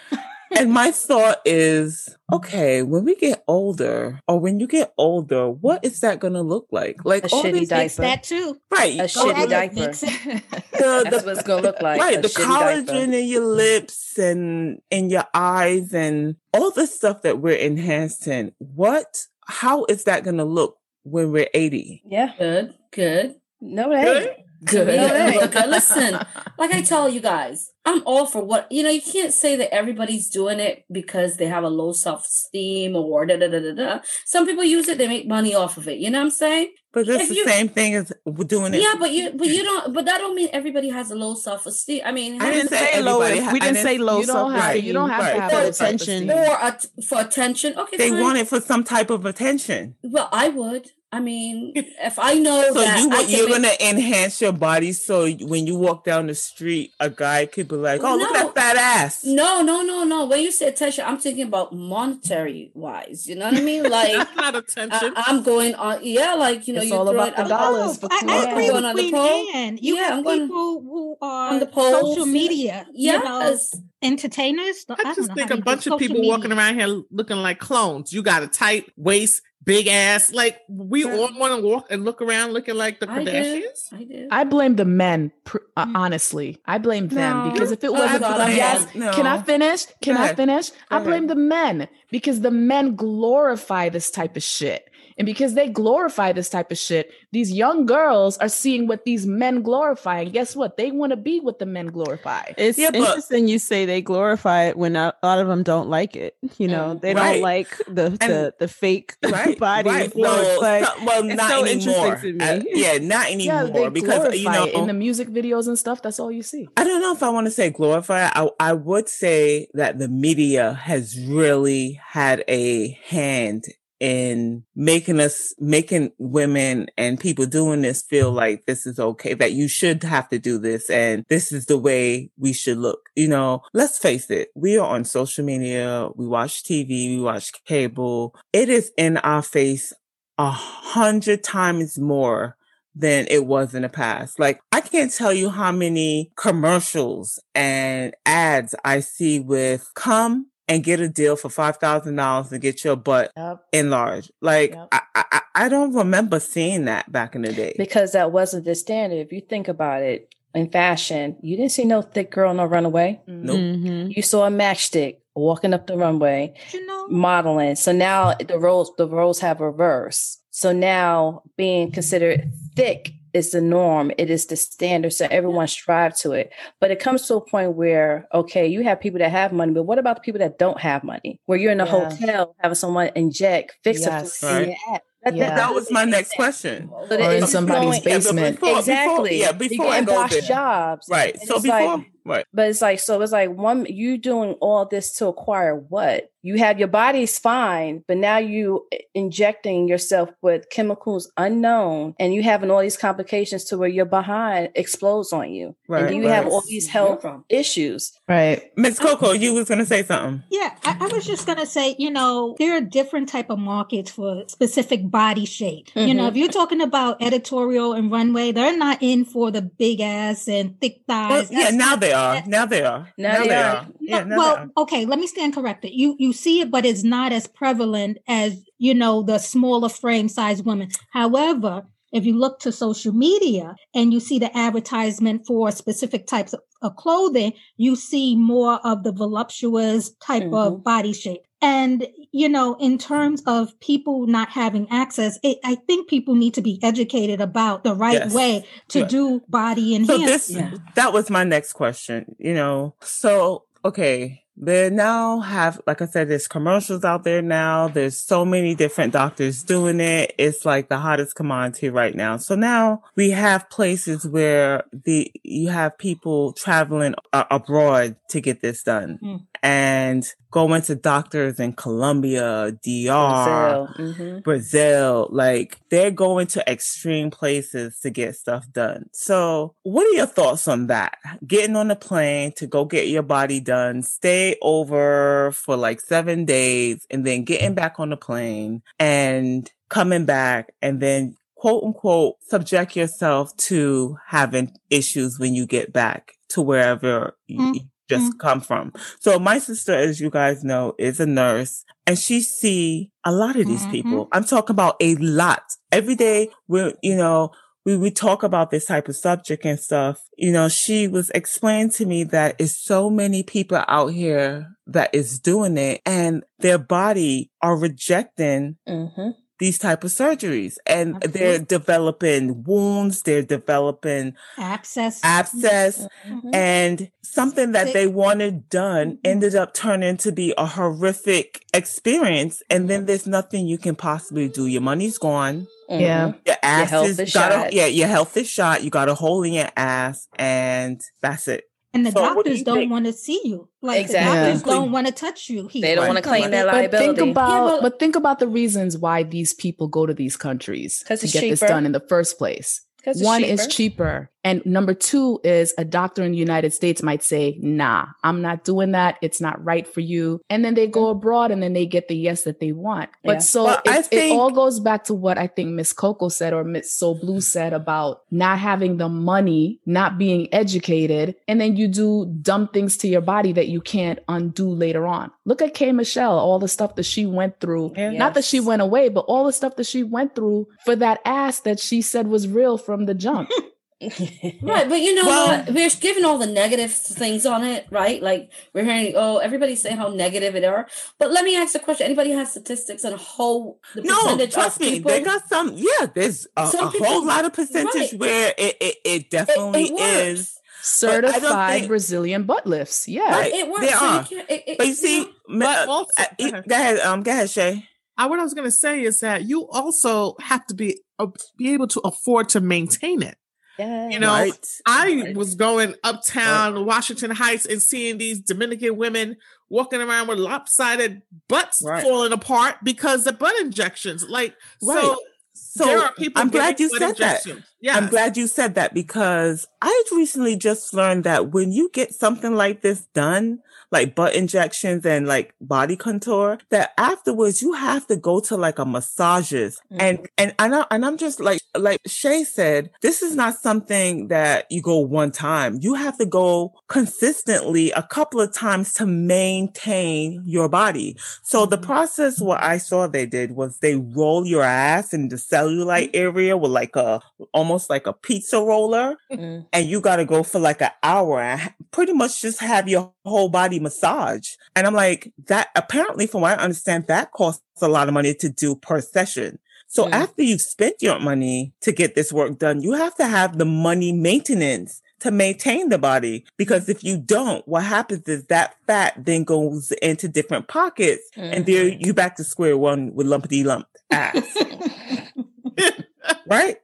And 0.57 0.73
my 0.73 0.91
thought 0.91 1.39
is, 1.45 2.09
okay, 2.33 2.83
when 2.83 3.05
we 3.05 3.15
get 3.17 3.43
older 3.49 4.21
or 4.29 4.39
when 4.41 4.61
you 4.61 4.67
get 4.67 4.93
older, 4.99 5.51
what 5.51 5.85
is 5.85 6.01
that 6.01 6.21
going 6.21 6.33
to 6.35 6.43
look 6.43 6.67
like? 6.71 7.05
Like 7.05 7.25
A 7.25 7.29
all 7.33 7.43
shitty 7.43 7.53
these- 7.53 7.69
diaper. 7.69 8.03
That 8.03 8.23
too. 8.23 8.57
right? 8.71 8.95
A 8.95 8.97
Go 8.99 9.05
shitty 9.07 9.31
ahead, 9.33 9.49
diaper. 9.51 9.75
fix 9.75 10.03
it. 10.03 10.11
the, 10.73 11.09
That's 11.11 11.23
the- 11.25 11.35
what 11.35 11.45
gonna 11.45 11.63
look 11.63 11.83
like. 11.83 12.01
right 12.01 12.19
a 12.19 12.23
the 12.23 12.29
shitty 12.29 12.45
collagen 12.45 12.87
diaper. 12.87 13.13
in 13.15 13.29
your 13.29 13.45
lips 13.45 14.19
and 14.19 14.81
in 14.91 15.11
your 15.11 15.25
eyes 15.35 15.93
and 15.95 16.37
all 16.53 16.71
the 16.71 16.87
stuff 16.87 17.23
that 17.23 17.39
we're 17.41 17.57
enhancing 17.59 18.53
what 18.59 19.27
how 19.47 19.85
is 19.87 20.05
that 20.05 20.25
going 20.25 20.39
to 20.39 20.45
look 20.45 20.77
when 21.03 21.31
we're 21.33 21.49
80 21.53 22.03
Yeah. 22.07 22.33
Good, 22.39 22.75
good. 22.93 23.35
No, 23.61 23.91
they 23.91 24.44
ain't. 24.65 24.87
good 24.87 24.87
No, 24.89 25.09
Hey. 25.09 25.41
look, 25.41 25.57
uh, 25.57 25.67
listen, 25.69 26.19
like 26.59 26.73
I 26.73 26.81
tell 26.83 27.09
you 27.09 27.21
guys, 27.21 27.71
I'm 27.87 28.03
all 28.07 28.27
for 28.27 28.43
what 28.45 28.71
you 28.71 28.83
know. 28.83 28.91
You 28.91 29.03
can't 29.03 29.33
say 29.33 29.57
that 29.57 29.73
everybody's 29.75 30.29
doing 30.31 30.59
it 30.61 30.85
because 30.91 31.37
they 31.37 31.47
have 31.47 31.65
a 31.65 31.69
low 31.69 31.93
self 31.93 32.25
esteem 32.27 32.97
or 32.97 33.27
da 33.27 33.37
da 33.37 33.49
da 33.49 33.61
da 33.61 33.73
da. 33.75 34.01
Some 34.25 34.47
people 34.47 34.65
use 34.65 34.89
it; 34.89 34.99
they 34.99 35.09
make 35.09 35.27
money 35.29 35.55
off 35.55 35.77
of 35.77 35.87
it. 35.89 35.99
You 35.99 36.11
know 36.11 36.19
what 36.19 36.25
I'm 36.25 36.31
saying? 36.31 36.73
but 36.95 37.07
that's 37.07 37.25
If 37.25 37.29
the 37.31 37.35
you- 37.35 37.45
same 37.49 37.69
thing 37.69 37.95
as 37.97 38.13
doing 38.47 38.73
it 38.73 38.81
Yeah, 38.81 38.95
but 38.99 39.11
you, 39.11 39.33
but 39.33 39.49
you 39.49 39.65
don't. 39.71 39.93
But 39.93 40.05
that 40.07 40.19
don't 40.19 40.35
mean 40.37 40.49
everybody 40.53 40.89
has 40.91 41.11
a 41.11 41.17
low 41.17 41.35
self 41.35 41.67
esteem. 41.67 42.03
I 42.05 42.13
mean, 42.13 42.41
I 42.41 42.51
didn't 42.53 42.69
say 42.71 42.93
say 42.93 43.03
low. 43.03 43.19
We 43.21 43.27
didn't 43.35 43.55
didn't- 43.61 43.77
say 43.77 43.99
low 43.99 44.21
You 44.21 44.27
don't 44.27 44.53
have 44.53 44.55
to. 44.55 44.61
self-esteem. 44.61 44.85
You 44.87 44.93
don't 44.95 45.11
have 45.11 45.21
Right. 45.23 45.35
to 45.35 45.41
have 45.41 45.51
For 45.53 45.85
attention. 45.85 46.31
or 46.31 46.35
at, 46.69 46.87
for 47.09 47.21
attention. 47.21 47.77
Okay, 47.79 47.97
they 47.97 48.11
fine. 48.11 48.21
want 48.23 48.39
it 48.39 48.49
for 48.49 48.61
some 48.61 48.83
type 48.85 49.11
of 49.11 49.27
attention 49.27 49.97
Well, 50.03 50.29
I 50.33 50.49
would. 50.49 50.91
I 51.15 51.21
mean, 51.21 51.73
if 51.75 52.19
I 52.19 52.35
know 52.35 52.63
so 52.73 52.75
that 52.81 52.99
you, 53.01 53.11
I 53.13 53.21
you're 53.23 53.49
make- 53.49 53.63
going 53.63 53.63
to 53.63 53.89
enhance 53.91 54.41
your 54.41 54.53
body 54.53 54.93
so 54.93 55.31
when 55.31 55.67
you 55.67 55.77
walk 55.77 56.05
down 56.05 56.27
the 56.27 56.35
street 56.35 56.93
a 57.01 57.09
guy 57.09 57.47
could 57.47 57.69
be 57.69 57.77
like 57.77 58.01
oh 58.03 58.17
look 58.17 58.35
at 58.37 58.55
that 58.55 58.55
fat 58.55 58.77
ass 58.77 59.25
No, 59.25 59.63
no, 59.63 59.83
no, 59.83 60.05
no. 60.05 60.27
When 60.27 60.41
you 60.41 60.51
say 60.53 60.69
attention, 60.69 61.05
I'm 61.07 61.19
thinking 61.19 61.47
about 61.47 61.73
monetary 61.73 62.71
wise. 62.75 63.27
You 63.29 63.37
know 63.37 63.47
what 63.47 63.57
I 63.59 63.61
mean? 63.61 63.83
Like 63.95 64.13
That's 64.13 64.37
not 64.37 64.57
attention. 64.57 65.13
I, 65.17 65.25
am 65.29 65.43
going 65.43 65.75
on. 65.77 65.99
Yeah, 66.03 66.35
like 66.35 66.67
you 66.67 66.75
know, 66.75 66.81
It's 66.81 66.91
you 66.91 66.97
all 66.97 67.05
throw 67.07 67.15
about 67.15 67.29
it 67.29 67.37
the 67.37 67.43
out- 67.43 67.49
dollars 67.49 67.99
for 67.99 68.09
I, 68.11 68.19
Queen 68.19 68.31
I 68.31 68.37
Anne. 68.37 68.51
agree 68.53 68.69
Going 68.69 68.85
with 68.95 69.11
Queen? 69.11 69.55
Anne. 69.55 69.79
You 69.81 69.95
Yeah, 69.97 70.03
have 70.03 70.13
I'm 70.19 70.23
going- 70.25 70.41
people 70.49 70.81
who 70.83 71.17
are 71.23 71.49
on 71.53 71.61
the 71.61 71.67
poles, 71.67 71.93
social 72.15 72.27
yeah. 72.27 72.33
media, 72.33 72.87
you 72.93 73.13
know, 73.23 73.57
entertainers. 74.03 74.85
I 74.89 74.95
don't 75.03 75.17
just 75.17 75.33
think 75.35 75.51
a 75.51 75.57
bunch 75.59 75.87
of 75.87 75.99
people 75.99 76.17
social 76.17 76.29
walking 76.31 76.53
around 76.53 76.79
here 76.79 77.03
looking 77.11 77.37
like 77.39 77.59
clones. 77.59 78.13
You 78.13 78.23
got 78.23 78.43
a 78.43 78.47
tight 78.49 78.91
waist, 78.97 79.43
big 79.65 79.87
ass. 79.89 80.33
Like 80.33 80.61
we 80.69 81.05
Yeah. 81.05 81.17
all 81.17 81.31
want 81.39 81.61
to 81.61 81.67
walk 81.67 81.87
and 81.91 82.05
look 82.05 82.21
around 82.23 82.53
looking 82.53 82.75
like 82.77 83.01
the 83.01 83.11
I 83.11 83.25
did. 83.25 83.35
Kardashians. 83.35 83.93
I 83.93 84.05
did. 84.05 84.29
I 84.31 84.45
blame 84.45 84.77
the 84.77 84.85
men. 84.85 85.33
Pr- 85.45 85.59
uh, 85.77 85.87
Mm. 85.87 85.97
honestly, 85.97 86.59
I 86.67 86.79
blame 86.79 87.09
them 87.09 87.53
because 87.53 87.73
if 87.73 87.83
it 87.85 87.93
wasn't 87.93 88.25
for 88.25 88.39
them, 88.39 88.51
yes. 88.51 88.87
no. 88.95 89.13
Can 89.13 89.27
I 89.27 89.43
finish? 89.43 89.87
Can 90.03 90.17
I 90.17 90.25
ahead. 90.25 90.37
finish? 90.37 90.71
I 90.91 90.99
blame 91.01 91.25
ahead. 91.25 91.29
the 91.29 91.35
men 91.37 91.89
because 92.11 92.41
the 92.43 92.51
men 92.51 92.95
glorify 92.97 93.89
this 93.89 94.11
type 94.11 94.37
of 94.37 94.43
shit. 94.43 94.89
And 95.17 95.27
because 95.27 95.55
they 95.55 95.69
glorify 95.69 96.33
this 96.33 96.49
type 96.49 96.73
of 96.73 96.79
shit, 96.79 97.13
these 97.31 97.53
young 97.53 97.87
girls 97.87 98.37
are 98.39 98.49
seeing 98.49 98.89
what 98.89 99.05
these 99.05 99.27
men 99.27 99.63
glorify. 99.63 100.21
And 100.23 100.33
guess 100.33 100.57
what? 100.57 100.77
They 100.77 100.91
want 100.91 101.11
to 101.11 101.17
be 101.17 101.39
what 101.39 101.61
the 101.61 101.67
men 101.67 101.87
glorify. 101.87 102.53
It's 102.59 102.77
Yeah, 102.79 102.91
but- 102.91 103.01
interesting 103.01 103.47
you 103.47 103.59
say 103.61 103.87
they 103.87 104.03
glorify 104.03 104.65
it 104.65 104.77
when 104.77 104.97
a 104.97 105.15
lot 105.23 105.39
of 105.39 105.47
them 105.47 105.63
don't 105.63 105.89
like 105.89 106.17
it. 106.17 106.37
You 106.59 106.67
know, 106.69 106.95
Mm, 106.97 107.01
they 107.01 107.15
right. 107.15 107.33
don't 107.35 107.43
like 107.43 107.77
the 107.87 108.11
the, 108.11 108.55
the 108.59 108.67
fake 108.69 109.15
right 109.25 109.59
bodies. 109.59 109.93
right 109.93 110.17
well, 110.17 110.41
it's 110.41 110.61
like, 110.63 110.85
so- 110.85 111.05
well 111.05 111.25
it's 111.25 111.37
not 111.37 111.51
so 111.51 111.65
anymore 111.65 112.17
to 112.17 112.33
me. 112.33 112.45
Uh, 112.45 112.63
yeah 112.73 112.99
not 112.99 113.31
Yeah, 113.41 113.63
anymore 113.65 113.85
they 113.85 113.89
because 113.91 114.19
glorify 114.19 114.35
you 114.35 114.51
know 114.51 114.65
it 114.65 114.75
in 114.75 114.87
the 114.89 114.95
music 114.95 115.29
videos 115.29 115.69
and 115.69 115.79
stuff. 115.79 116.03
That's 116.03 116.19
all 116.19 116.33
you 116.33 116.43
see. 116.43 116.69
I 116.77 116.83
don't 116.85 117.01
know 117.01 117.13
if 117.13 117.23
I 117.23 117.29
want 117.31 117.47
to 117.47 117.51
say 117.53 117.71
glorify. 117.71 118.29
I, 118.35 118.49
I 118.59 118.73
would 118.73 119.09
say 119.09 119.69
that 119.75 119.99
the 119.99 120.09
media 120.09 120.73
has 120.75 121.17
really 121.25 122.01
had 122.05 122.43
a 122.49 122.99
hand 123.05 123.65
in 124.05 124.63
making 124.77 125.19
us, 125.19 125.55
making 125.59 126.13
women 126.19 126.89
and 126.99 127.19
people 127.19 127.47
doing 127.47 127.81
this 127.81 128.03
feel 128.03 128.31
like 128.31 128.67
this 128.67 128.85
is 128.85 129.01
okay, 129.01 129.33
that 129.33 129.53
you 129.53 129.67
should 129.67 130.03
have 130.03 130.29
to 130.29 130.39
do 130.39 130.59
this 130.59 130.91
and 130.91 131.25
this 131.31 131.51
is 131.53 131.65
the 131.65 131.79
way 131.79 132.31
we 132.37 132.53
should 132.53 132.77
look. 132.77 133.09
You 133.17 133.29
know, 133.29 133.63
let's 133.73 133.97
face 133.97 134.31
it. 134.31 134.51
We 134.55 134.77
are 134.77 134.87
on 134.87 135.07
social 135.07 135.43
media. 135.43 136.11
We 136.17 136.27
watch 136.27 136.65
TV. 136.65 137.17
We 137.17 137.23
watch 137.23 137.51
cable. 137.65 138.35
It 138.53 138.69
is 138.69 138.93
in 138.99 139.17
our 139.17 139.41
face 139.41 139.95
a 140.37 140.51
hundred 140.51 141.43
times 141.43 141.99
more 141.99 142.59
than 142.95 143.27
it 143.31 143.47
was 143.47 143.75
in 143.75 143.83
the 143.83 143.89
past. 143.89 144.39
Like 144.39 144.61
I 144.71 144.83
can't 144.83 145.11
tell 145.11 145.33
you 145.33 145.49
how 145.49 145.73
many 145.73 146.31
commercials 146.37 147.43
and 147.55 148.15
ads 148.27 148.75
I 148.85 149.01
see 149.01 149.41
with 149.41 149.91
come 149.95 150.51
and 150.69 150.83
get 150.83 151.01
a 151.01 151.09
deal 151.09 151.37
for 151.37 151.49
five 151.51 151.77
thousand 151.79 152.17
dollars 152.17 152.53
and 152.53 152.61
get 152.61 152.85
your 152.85 152.97
butt 152.97 153.31
Yep. 153.37 153.65
enlarged. 153.73 154.31
Like 154.41 154.73
Yep. 154.75 154.89
I, 154.93 155.01
I 155.15 155.41
I 155.57 155.69
don't 155.69 155.95
remember 155.95 156.41
seeing 156.41 156.87
that 156.87 157.11
back 157.13 157.35
in 157.37 157.43
the 157.43 157.53
day. 157.53 157.75
Because 157.79 158.13
that 158.13 158.33
wasn't 158.33 158.65
the 158.65 158.75
standard. 158.75 159.19
If 159.19 159.33
you 159.33 159.41
think 159.41 159.69
about 159.69 160.03
it, 160.03 160.35
in 160.55 160.69
fashion, 160.71 161.37
you 161.43 161.57
didn't 161.57 161.73
see 161.73 161.85
no 161.85 162.01
thick 162.03 162.31
girl 162.31 162.53
no 162.55 162.65
runaway. 162.65 163.21
Nope. 163.27 163.57
Mhm. 163.59 164.17
You 164.17 164.23
saw 164.23 164.47
a 164.47 164.51
matchstick 164.51 165.17
walking 165.35 165.75
up 165.75 165.87
the 165.89 165.97
runway, 165.97 166.55
You 166.73 166.87
know, 166.87 167.09
modeling. 167.09 167.75
So 167.77 167.91
now 167.93 168.35
the 168.35 168.59
roles 168.59 168.93
the 168.97 169.09
roles 169.09 169.41
have 169.41 169.61
reversed. 169.61 170.41
So 170.51 170.73
now 170.73 171.43
being 171.57 171.91
considered 171.91 172.51
thick 172.77 173.13
is 173.35 173.51
the 173.51 173.61
norm. 173.61 174.11
It 174.17 174.31
is 174.31 174.47
the 174.47 174.57
standard. 174.57 175.13
So 175.13 175.27
everyone 175.31 175.67
strive 175.69 176.17
to 176.19 176.33
it. 176.33 176.53
But 176.81 176.91
it 176.91 177.01
comes 177.01 177.27
to 177.27 177.35
a 177.37 177.41
point 177.41 177.75
where, 177.75 178.27
okay, 178.33 178.67
you 178.67 178.83
have 178.85 179.01
people 179.01 179.19
that 179.19 179.31
have 179.31 179.53
money, 179.53 179.73
but 179.73 179.83
what 179.83 179.99
about 179.99 180.17
the 180.17 180.23
people 180.23 180.39
that 180.39 180.59
don't 180.59 180.81
have 180.81 181.03
money? 181.05 181.41
Where 181.47 181.59
you're 181.59 181.73
in 181.73 181.81
a 181.81 181.85
Yeah. 181.85 181.91
hotel 181.91 182.55
having 182.59 182.77
someone 182.77 183.11
inject, 183.15 183.77
fix 183.85 184.01
Yes. 184.01 184.43
a 184.43 184.47
food 184.47 184.49
in 184.49 184.57
Right. 184.57 184.67
your 184.69 184.77
ass. 184.95 185.01
That- 185.25 185.37
Yeah. 185.37 185.49
that- 185.49 185.57
That 185.57 185.75
was 185.75 185.91
my 185.91 186.05
next 186.05 186.33
question. 186.35 186.91
So 187.09 187.17
Or 187.17 187.33
in 187.33 187.47
somebody's 187.47 187.81
going- 187.81 187.93
Yeah, 187.95 187.99
but 187.99 188.05
basement. 188.05 188.61
before- 188.61 188.69
before- 188.69 188.79
exactly. 188.81 189.41
yeah, 189.41 189.45
You're 189.47 189.53
before 189.55 189.87
I 189.89 190.01
go 190.03 190.27
there. 190.29 190.41
jobs. 190.43 191.07
Right. 191.11 191.35
And 191.35 191.43
So 191.49 191.61
before 191.61 191.97
like- 191.97 192.07
right. 192.25 192.45
But 192.53 192.69
it's 192.69 192.83
like, 192.83 193.01
so 193.01 193.21
it's 193.23 193.33
like 193.33 193.51
one, 193.51 193.87
you 193.87 194.19
doing 194.19 194.53
all 194.61 194.87
this 194.87 195.13
to 195.17 195.27
acquire 195.27 195.75
what? 195.77 196.31
You 196.43 196.59
have 196.59 196.79
your 196.79 196.89
body's 196.89 197.39
fine, 197.39 198.05
but 198.07 198.19
now 198.19 198.37
you 198.37 198.87
injecting 199.15 199.89
yourself 199.89 200.29
with 200.43 200.69
chemicals 200.69 201.31
unknown 201.39 202.15
and 202.21 202.35
you 202.35 202.43
having 202.43 202.71
all 202.71 202.83
these 202.83 202.99
complications 202.99 203.65
to 203.65 203.79
where 203.79 203.89
your 203.89 204.05
behind 204.05 204.69
explodes 204.75 205.33
on 205.33 205.51
you. 205.53 205.75
Right. 205.89 206.05
and 206.05 206.17
you 206.17 206.29
have 206.29 206.47
all 206.47 206.63
these 206.69 206.87
health 206.89 207.25
issues. 207.49 208.13
Right. 208.29 208.71
Miss 208.77 208.99
Coco, 208.99 209.33
you 209.33 209.55
was 209.55 209.69
gonna 209.69 209.87
say 209.87 210.03
something. 210.03 210.43
Yeah, 210.51 210.75
I, 210.85 210.97
I 211.01 211.07
was 211.15 211.25
just 211.27 211.47
gonna 211.47 211.65
say, 211.67 211.95
you 211.99 212.11
know, 212.11 212.57
there 212.59 212.77
are 212.77 212.81
different 212.81 213.29
type 213.31 213.49
of 213.51 213.59
markets 213.59 214.11
for 214.11 214.45
specific 214.49 215.11
body 215.11 215.47
shape. 215.47 215.89
You 215.95 216.13
know, 216.15 216.25
Mhm. 216.25 216.29
if 216.29 216.37
you're 216.37 216.49
talking 216.49 216.81
about 216.83 217.23
editorial 217.23 217.93
and 217.95 218.11
runway, 218.11 218.53
they're 218.53 218.77
not 218.77 218.99
in 219.01 219.25
for 219.25 219.51
the 219.51 219.63
big 219.63 220.01
ass 220.01 220.47
and 220.49 220.79
thick 220.81 221.01
Well, 221.09 221.41
thighs. 221.43 221.51
yeah, 221.51 221.71
now 221.71 221.91
not- 221.91 222.01
they 222.01 222.13
are. 222.15 222.43
Now 222.47 222.67
they 222.67 222.83
are. 222.85 223.09
Now 223.19 223.43
they 223.45 223.55
are. 223.55 223.87
Yeah, 224.01 224.21
No, 224.21 224.25
now 224.25 224.29
they 224.31 224.37
well, 224.39 224.57
are. 224.57 224.71
okay, 224.83 225.05
let 225.07 225.19
me 225.19 225.27
stand 225.27 225.55
corrected. 225.55 225.91
You 225.95 226.17
you 226.19 226.33
see 226.33 226.61
it, 226.61 226.71
but 226.71 226.85
it's 226.87 227.05
not 227.05 227.33
as 227.33 227.47
prevalent 227.47 228.19
as 228.29 228.63
you 228.79 228.95
know 228.95 229.23
the 229.23 229.39
smaller 229.39 229.89
frame 229.89 230.29
size 230.29 230.63
women. 230.63 230.89
However, 231.13 231.87
if 232.13 232.25
you 232.25 232.35
look 232.39 232.61
to 232.61 232.71
social 232.71 233.13
media 233.13 233.75
and 233.95 234.13
you 234.13 234.21
see 234.21 234.39
the 234.39 234.57
advertisement 234.57 235.47
for 235.49 235.71
specific 235.73 236.27
types 236.29 236.53
of, 236.53 236.61
of 236.83 236.95
clothing, 236.97 237.53
you 237.77 237.97
see 237.97 238.37
more 238.37 238.79
of 238.87 239.03
the 239.03 239.11
voluptuous 239.13 240.11
type 240.23 240.45
Mhm. 240.45 240.57
of 240.67 240.85
body 240.85 241.13
shape. 241.13 241.41
And, 241.65 242.07
you 242.31 242.49
know, 242.51 242.77
in 242.79 242.99
terms 242.99 243.43
of 243.47 243.79
people 243.81 244.27
not 244.27 244.51
having 244.51 244.87
access, 244.91 245.39
it, 245.43 245.59
I 245.65 245.77
think 245.77 246.11
people 246.11 246.35
need 246.35 246.53
to 246.55 246.61
be 246.63 246.79
educated 246.83 247.41
about 247.41 247.85
the 247.85 247.95
right 247.95 248.13
Yes. 248.13 248.35
way 248.35 248.67
to 248.89 248.99
Yeah. 249.01 249.07
do 249.09 249.43
body 249.49 250.05
So 250.05 250.19
this 250.19 250.51
Yeah. 250.51 250.73
that 250.95 251.15
was 251.15 251.31
my 251.31 251.43
next 251.43 251.73
question. 251.73 252.37
You 252.39 252.53
know, 252.53 252.95
so 253.01 253.65
okay, 253.83 254.44
they 254.57 254.89
now 254.91 255.41
have, 255.41 255.81
like 255.87 256.01
I 256.01 256.07
said, 256.07 256.29
there's 256.29 256.47
commercials 256.47 257.05
out 257.05 257.25
there 257.25 257.43
now. 257.43 257.89
There's 257.89 258.17
so 258.17 258.45
many 258.45 258.75
different 258.75 259.13
doctors 259.13 259.63
doing 259.63 260.01
it. 260.01 260.35
It's 260.39 260.65
like 260.65 260.89
the 260.89 260.99
hottest 260.99 261.35
commodity 261.35 261.91
right 261.91 262.15
now. 262.15 262.37
So 262.37 262.55
now 262.55 263.03
we 263.17 263.31
have 263.31 263.69
places 263.71 264.27
where 264.27 264.85
the 264.93 265.31
you 265.43 265.69
have 265.69 265.99
people 265.99 266.53
traveling 266.53 267.15
uh, 267.33 267.45
abroad 267.51 268.17
to 268.29 268.41
get 268.41 268.61
this 268.61 268.83
done. 268.83 269.19
Mm. 269.23 269.47
And 269.63 270.35
going 270.51 270.83
to 270.83 270.95
doctors 270.95 271.59
in 271.59 271.73
Colombia, 271.73 272.71
DR, 272.85 273.89
Brazil. 273.89 273.89
Mhm. 273.99 274.43
Brazil, 274.45 275.29
like 275.33 275.81
they're 275.89 276.13
going 276.13 276.47
to 276.49 276.71
extreme 276.71 277.31
places 277.31 277.99
to 278.01 278.11
get 278.11 278.37
stuff 278.37 278.71
done. 278.73 279.07
So, 279.11 279.75
what 279.83 280.07
are 280.07 280.17
your 280.17 280.27
thoughts 280.27 280.69
on 280.69 280.87
that? 280.89 281.19
Getting 281.45 281.75
on 281.75 281.91
a 281.91 281.97
plane 281.97 282.53
to 282.57 282.69
go 282.69 282.85
get 282.85 283.09
your 283.09 283.23
body 283.23 283.59
done, 283.59 284.03
stay 284.03 284.44
over 284.63 285.51
for 285.53 285.77
like 285.77 286.01
seven 286.01 286.45
days, 286.45 287.07
and 287.11 287.27
then 287.27 287.45
getting 287.45 287.75
back 287.75 287.99
on 287.99 288.11
the 288.11 288.17
plane 288.17 288.83
and 288.99 289.71
coming 289.89 290.25
back 290.25 290.73
and 290.83 291.01
then 291.01 291.37
quote 291.55 291.85
unquote 291.85 292.37
subject 292.43 292.97
yourself 292.97 293.57
to 293.57 294.17
having 294.27 294.73
issues 294.91 295.39
when 295.39 295.55
you 295.55 295.67
get 295.67 295.93
back 295.93 296.33
to 296.51 296.61
wherever 296.61 297.37
you, 297.47 297.61
Mm, 297.61 297.75
you 297.75 297.81
just 298.09 298.39
come 298.39 298.61
from. 298.61 298.93
So 299.21 299.39
my 299.39 299.59
sister, 299.59 299.95
as 299.95 300.21
you 300.21 300.29
guys 300.31 300.63
know, 300.63 300.95
is 300.99 301.21
a 301.21 301.27
nurse 301.27 301.85
and 302.07 302.19
she 302.19 302.43
see 302.43 303.11
a 303.25 303.33
lot 303.33 303.57
of 303.57 303.67
these 303.67 303.87
Mhm. 303.87 303.91
people. 303.91 304.29
I'm 304.33 304.45
talking 304.45 304.75
about 304.75 304.97
a 305.01 305.15
lot. 305.17 305.63
Every 305.91 306.15
day 306.15 306.51
we're, 306.69 306.93
you 307.03 307.17
know, 307.17 307.53
we, 307.85 307.97
we 307.97 308.11
talk 308.11 308.43
about 308.43 308.71
this 308.71 308.87
type 308.87 309.09
of 309.09 309.17
subject 309.17 309.65
and 309.65 309.79
stuff. 309.79 310.21
You 310.37 310.53
know, 310.53 310.69
she 310.69 311.09
was 311.09 311.31
explaining 311.31 311.91
to 311.93 312.07
me 312.07 312.25
that 312.25 312.57
it's 312.59 312.77
so 312.77 313.11
many 313.11 313.43
people 313.43 313.83
out 313.89 314.09
here 314.09 314.69
that 314.87 315.15
is 315.15 315.39
doing 315.39 315.77
it 315.77 316.01
and 316.07 316.43
their 316.59 316.79
body 316.79 317.51
are 317.63 317.77
rejecting 317.77 318.77
Mhm. 318.89 319.35
These 319.61 319.79
type 319.79 320.03
of 320.05 320.11
surgeries 320.11 320.75
and 320.87 321.15
Absolutely. 321.17 321.41
they're 321.41 321.59
developing 321.61 322.65
wounds. 322.65 323.23
They're 323.23 323.43
developing 323.43 324.35
Abscess. 324.59 325.21
abscess 325.23 326.07
Mhm. 326.29 326.51
and 326.55 327.11
something 327.23 327.73
that 327.73 327.93
they 327.93 328.07
wanted 328.07 328.69
done 328.69 329.13
Mhm. 329.13 329.19
ended 329.25 329.55
up 329.55 329.73
turning 329.75 330.17
to 330.19 330.33
be 330.33 330.53
a 330.59 330.67
horrific 330.67 331.65
experience 331.73 332.63
and 332.69 332.91
then 332.91 333.07
there's 333.07 333.27
nothing 333.27 333.67
you 333.67 333.79
can 333.79 333.95
possibly 333.95 334.49
do 334.49 334.67
your 334.67 334.83
money's 334.83 335.19
gone 335.19 335.67
Yeah. 335.89 336.29
Mhm. 336.29 336.39
your 336.47 336.57
ass 336.63 336.91
health 336.91 337.09
is 337.09 337.21
is 337.21 337.33
got 337.33 337.53
a, 337.53 337.55
shot. 337.55 337.73
yeah 337.73 337.87
your 337.87 338.09
health 338.09 338.37
is 338.37 338.49
shot 338.49 338.83
you 338.83 338.91
got 338.91 339.09
a 339.09 339.15
hole 339.15 339.43
in 339.45 339.53
your 339.53 339.69
ass 339.77 340.27
and 340.39 341.01
that's 341.23 341.47
it 341.49 341.65
And 341.95 342.05
the 342.05 342.11
So 342.11 342.21
what 342.21 342.45
do 342.45 342.51
doctors 342.51 342.63
don't 342.65 342.89
want 342.91 343.07
to 343.07 343.13
see 343.13 343.41
you. 343.45 343.69
Like 343.81 344.01
Exactly. 344.01 344.35
the 344.35 344.45
doctors 344.47 344.63
don't 344.65 344.91
want 344.93 345.07
to 345.07 345.13
touch 345.13 345.49
you. 345.49 345.69
Here. 345.69 345.83
They 345.83 345.95
don't 345.95 346.07
want 346.09 346.17
to 346.19 346.23
claim 346.23 346.51
their 346.51 346.67
But 346.67 346.91
think 346.91 347.19
about 347.19 347.65
well- 347.65 347.83
but 347.83 347.99
think 348.01 348.17
about 348.17 348.41
the 348.41 348.49
reasons 348.49 348.99
why 348.99 349.23
these 349.23 349.55
people 349.55 349.87
go 349.89 350.05
to 350.05 350.13
these 350.13 350.37
countries 350.37 351.05
to 351.07 351.15
it's 351.15 351.33
get 351.33 351.41
this 351.43 351.61
done 351.61 351.87
in 351.87 351.93
the 351.93 352.01
first 352.09 352.37
place. 352.37 352.81
'Cause 353.05 353.17
it's 353.21 353.25
One 353.25 353.45
is 353.45 353.67
cheaper. 353.69 354.31
Cheaper. 354.45 354.63
And 354.63 354.65
number 354.67 354.95
two 354.95 355.41
is 355.43 355.75
a 355.79 355.85
doctor 355.85 356.23
in 356.23 356.33
the 356.33 356.39
United 356.39 356.73
States 356.73 357.03
might 357.03 357.23
say, 357.23 357.59
nah, 357.61 358.07
I'm 358.23 358.43
not 358.43 358.65
doing 358.65 358.93
that. 358.93 359.17
It's 359.23 359.41
not 359.41 359.63
right 359.65 359.87
for 359.87 360.01
you. 360.01 360.41
And 360.51 360.65
then 360.65 360.75
they 360.75 360.87
go 360.87 361.09
abroad 361.09 361.51
and 361.51 361.63
then 361.63 361.73
they 361.73 361.87
get 361.87 362.09
the 362.09 362.17
yes 362.17 362.45
that 362.45 362.61
they 362.61 362.73
want. 362.73 363.11
Yeah. 363.23 363.35
But 363.35 363.43
so 363.43 363.65
Well, 363.65 363.81
it, 363.85 363.91
I 363.91 364.05
it 364.11 364.33
all 364.33 364.51
goes 364.51 364.81
back 364.81 365.05
to 365.05 365.15
what 365.15 365.39
I 365.39 365.47
think 365.47 365.71
Miss 365.71 365.93
Coco 365.93 366.29
said 366.29 366.53
or 366.53 366.65
Miss 366.65 366.93
So 366.93 367.15
Blue 367.15 367.41
said 367.41 367.73
about 367.73 368.23
not 368.31 368.59
having 368.59 368.99
the 368.99 369.09
money, 369.09 369.81
not 369.87 370.19
being 370.19 370.53
educated, 370.53 371.37
and 371.49 371.61
then 371.61 371.77
you 371.77 371.89
do 371.89 372.27
dumb 372.43 372.69
things 372.69 372.97
to 372.99 373.09
your 373.09 373.21
body 373.21 373.53
that 373.53 373.69
you 373.69 373.81
can't 373.81 374.19
undo 374.29 374.69
later 374.69 375.07
on. 375.07 375.31
Look 375.45 375.63
at 375.63 375.75
K. 375.75 375.93
Michelle, 375.93 376.39
all 376.39 376.59
the 376.59 376.69
stuff 376.69 376.97
that 376.97 377.05
she 377.05 377.27
went 377.27 377.61
through. 377.61 377.93
Not 378.19 378.35
that 378.35 378.45
she 378.45 378.61
went 378.61 378.83
away, 378.83 379.09
but 379.09 379.21
all 379.27 379.45
the 379.45 379.53
stuff 379.53 379.77
that 379.77 379.87
she 379.87 380.03
went 380.03 380.35
through 380.35 380.69
for 380.85 380.97
that 380.97 381.21
ass 381.25 381.61
that 381.61 381.81
she 381.81 382.03
said 382.03 382.27
was 382.27 382.49
real 382.49 382.79
from 382.79 383.07
the 383.07 383.15
jump. 383.15 383.51
Right, 384.63 384.89
but 384.89 385.01
you 385.01 385.15
know 385.15 385.25
Well- 385.27 385.47
what? 385.65 385.75
We're 385.75 385.91
giving 386.01 386.25
all 386.25 386.39
the 386.39 386.47
negative 386.47 386.93
things 386.93 387.45
on 387.47 387.65
it, 387.65 387.87
right? 387.91 388.23
Like 388.23 388.51
we're 388.73 388.85
hearing, 388.85 389.13
oh, 389.17 389.39
everybody's 389.39 389.81
saying 389.83 389.97
how 389.97 390.09
negative 390.09 390.57
it 390.57 390.65
are. 390.65 390.87
But 391.19 391.31
let 391.33 391.45
me 391.45 391.57
ask 391.57 391.73
the 391.73 391.79
question: 391.79 392.07
Anybody 392.07 392.31
have 392.33 392.49
statistics 392.49 393.05
on 393.05 393.13
how 393.19 393.77
the 393.95 394.03
no 394.03 394.15
percentage 394.23 394.53
trust 394.55 394.77
of 394.77 394.81
me 394.83 394.91
people? 394.93 395.11
they 395.11 395.21
got 395.23 395.47
some 395.49 395.73
yeah 395.75 396.07
there's 396.15 396.47
a, 396.57 396.63
a 396.63 396.71
people- 396.91 397.07
whole 397.07 397.25
lot 397.27 397.45
of 397.45 397.53
percentage 397.53 398.13
right. 398.13 398.21
where 398.21 398.55
it, 398.57 398.77
it, 398.81 398.97
it 398.97 398.97
it, 399.05 399.31
definitely 399.31 399.85
it 399.85 399.93
works. 399.93 400.03
is 400.41 400.59
Certified 400.83 401.73
think- 401.81 401.89
Brazilian 401.89 402.45
butt 402.45 402.67
lifts. 402.67 403.09
Yeah. 403.09 403.31
Right. 403.31 403.53
It 403.53 403.69
works. 403.69 403.81
There 403.81 403.97
so 403.99 404.05
you 404.31 404.39
are. 404.41 404.45
it- 404.49 404.63
it- 404.67 404.79
but 404.79 404.87
you 404.87 404.91
you 404.93 404.97
see 404.97 405.21
know, 405.49 405.67
But 405.67 405.89
uh, 405.89 405.93
also- 405.93 406.13
uh, 406.19 406.25
go 406.39 406.47
ahead. 406.47 406.65
go 406.69 406.75
ahead 406.77 406.99
um 407.01 407.23
go 407.23 407.31
ahead 407.31 407.51
shay 407.51 407.89
I, 408.17 408.27
what 408.27 408.39
I 408.39 408.45
was 408.45 408.55
going 408.55 408.67
to 408.67 408.71
say 408.71 409.03
is 409.03 409.19
that 409.21 409.43
you 409.45 409.67
also 409.69 410.37
have 410.41 410.65
to 410.69 410.75
be 410.75 411.01
uh, 411.19 411.27
be 411.57 411.73
able 411.75 411.89
to 411.89 412.01
afford 412.05 412.49
to 412.51 412.61
maintain 412.61 413.23
it. 413.23 413.37
You 413.79 414.19
know, 414.21 414.29
right 414.29 414.67
I 414.87 415.33
was 415.35 415.55
going 415.55 415.95
uptown 416.05 416.85
Washington 416.87 417.31
Heights 417.31 417.67
and 417.67 417.83
seeing 417.83 418.19
these 418.19 418.41
Dominican 418.41 418.97
women 418.97 419.37
walking 419.69 420.01
around 420.01 420.29
with 420.29 420.39
lopsided 420.39 421.23
butts 421.49 421.83
Right. 421.85 422.03
falling 422.03 422.33
apart 422.33 422.77
because 422.85 423.27
of 423.27 423.39
butt 423.39 423.59
injections. 423.61 424.25
Like, 424.29 424.55
Right. 424.83 425.01
so, 425.03 425.19
so 425.55 425.85
there 425.87 425.99
are 425.99 426.13
people. 426.13 426.41
i'm 426.41 426.51
glad 426.51 426.79
you 426.79 426.89
said 426.89 427.01
that 427.01 427.11
injections. 427.11 427.65
Yeah, 427.81 427.97
I'm 427.97 428.09
glad 428.09 428.37
you 428.37 428.47
said 428.47 428.77
that 428.77 428.95
because 428.95 429.67
I 429.83 430.05
recently 430.13 430.57
just 430.57 430.95
learned 430.95 431.25
that 431.25 431.51
when 431.53 431.73
you 431.73 431.91
get 431.93 432.15
something 432.15 432.55
like 432.55 432.81
this 432.83 433.07
done, 433.15 433.59
like 433.91 434.15
butt 434.15 434.35
injections 434.35 435.05
and 435.07 435.27
like 435.27 435.55
body 435.61 435.97
contour, 435.97 436.59
that 436.71 436.93
afterwards 436.99 437.63
you 437.63 437.73
have 437.73 438.07
to 438.07 438.17
go 438.17 438.41
to 438.41 438.57
like 438.57 438.79
a 438.79 438.85
massages 438.85 439.81
mm. 439.93 439.97
and 440.01 440.29
and 440.39 440.55
and, 440.59 440.75
I, 440.75 440.87
and 440.91 441.05
I'm 441.05 441.17
just 441.17 441.41
like 441.41 441.61
like 441.77 442.01
Shay 442.07 442.45
said, 442.45 442.91
this 443.03 443.23
is 443.23 443.35
not 443.35 443.55
something 443.57 444.29
that 444.29 444.67
you 444.71 444.83
go 444.83 444.99
one 444.99 445.33
time. 445.33 445.79
You 445.81 445.95
have 445.95 446.19
to 446.19 446.27
go 446.27 446.73
consistently 446.89 447.91
a 447.93 448.03
couple 448.03 448.41
of 448.41 448.53
times 448.53 448.93
to 448.95 449.07
maintain 449.07 450.43
your 450.47 450.69
body. 450.69 451.17
So 451.43 451.67
the 451.67 451.77
mm-hmm. 451.77 451.87
process 451.87 452.41
what 452.41 452.63
I 452.63 452.79
saw 452.79 453.07
they 453.07 453.27
did 453.27 453.53
was 453.53 453.79
they 453.79 453.97
roll 453.97 454.47
your 454.47 454.63
ass 454.63 455.13
in 455.13 455.29
the 455.29 455.37
cellulite 455.37 456.11
mm. 456.13 456.17
area 456.17 456.57
with 456.57 456.71
like 456.71 456.97
a 456.97 457.21
almost 457.53 457.91
like 457.91 458.07
a 458.07 458.13
pizza 458.13 458.59
roller 458.59 459.17
Mm. 459.31 459.67
and 459.73 459.87
you 459.87 460.01
got 460.01 460.17
to 460.17 460.25
go 460.25 460.43
for 460.43 460.59
like 460.59 460.81
an 460.81 460.91
hour 461.03 461.41
and 461.41 461.73
pretty 461.91 462.13
much 462.13 462.41
just 462.41 462.61
have 462.61 462.89
your 462.89 463.13
whole 463.25 463.49
body 463.49 463.81
massage. 463.85 464.49
And 464.75 464.87
I'm 464.87 464.95
like, 464.95 465.33
that 465.47 465.69
apparently, 465.77 466.27
from 466.27 466.41
what 466.43 466.59
I 466.59 466.63
understand, 466.63 467.07
that 467.07 467.31
costs 467.33 467.63
a 467.81 467.89
lot 467.89 468.09
of 468.09 468.15
money 468.15 468.35
to 468.35 468.49
do 468.49 468.75
per 468.75 469.01
session. 469.01 469.59
So 469.87 470.07
Mm. 470.07 470.13
after 470.13 470.43
you've 470.43 470.61
spent 470.63 470.97
your 471.01 471.21
money 471.21 471.73
to 471.83 471.93
get 471.93 472.15
this 472.17 472.33
work 472.33 472.59
done, 472.59 472.83
you 472.83 472.93
have 472.93 473.15
to 473.17 473.27
have 473.27 473.59
the 473.59 473.65
money 473.65 474.11
maintenance 474.13 475.01
to 475.21 475.31
maintain 475.31 475.89
the 475.91 475.99
body. 475.99 476.45
Because 476.57 476.89
if 476.89 477.05
you 477.05 477.17
don't, 477.17 477.67
what 477.69 477.85
happens 477.85 478.27
is 478.29 478.45
that 478.47 478.75
fat 478.87 479.13
then 479.17 479.45
goes 479.45 479.93
into 480.03 480.27
different 480.29 480.67
pockets 480.69 481.23
and 481.37 481.65
there 481.67 481.85
Mhm. 481.91 482.05
you 482.07 482.13
back 482.15 482.35
to 482.37 482.45
square 482.45 482.77
one 482.77 483.15
with 483.15 483.27
lumpity 483.29 483.65
lump 483.65 483.87
ass. 484.11 484.43
right? 486.47 486.77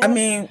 I 0.00 0.08
mean, 0.08 0.48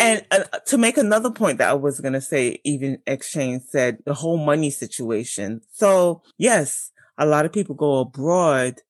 and 0.00 0.26
uh, 0.30 0.42
to 0.66 0.78
make 0.78 0.98
another 0.98 1.30
point 1.30 1.58
that 1.58 1.70
I 1.70 1.74
was 1.74 2.00
going 2.00 2.12
to 2.12 2.20
say, 2.20 2.60
even 2.64 2.98
Exchange 3.06 3.62
said 3.68 3.98
the 4.04 4.14
whole 4.14 4.36
money 4.36 4.70
situation. 4.70 5.62
So 5.72 6.22
yes, 6.38 6.90
a 7.16 7.26
lot 7.26 7.46
of 7.46 7.52
people 7.52 7.74
go 7.74 8.00
abroad 8.00 8.80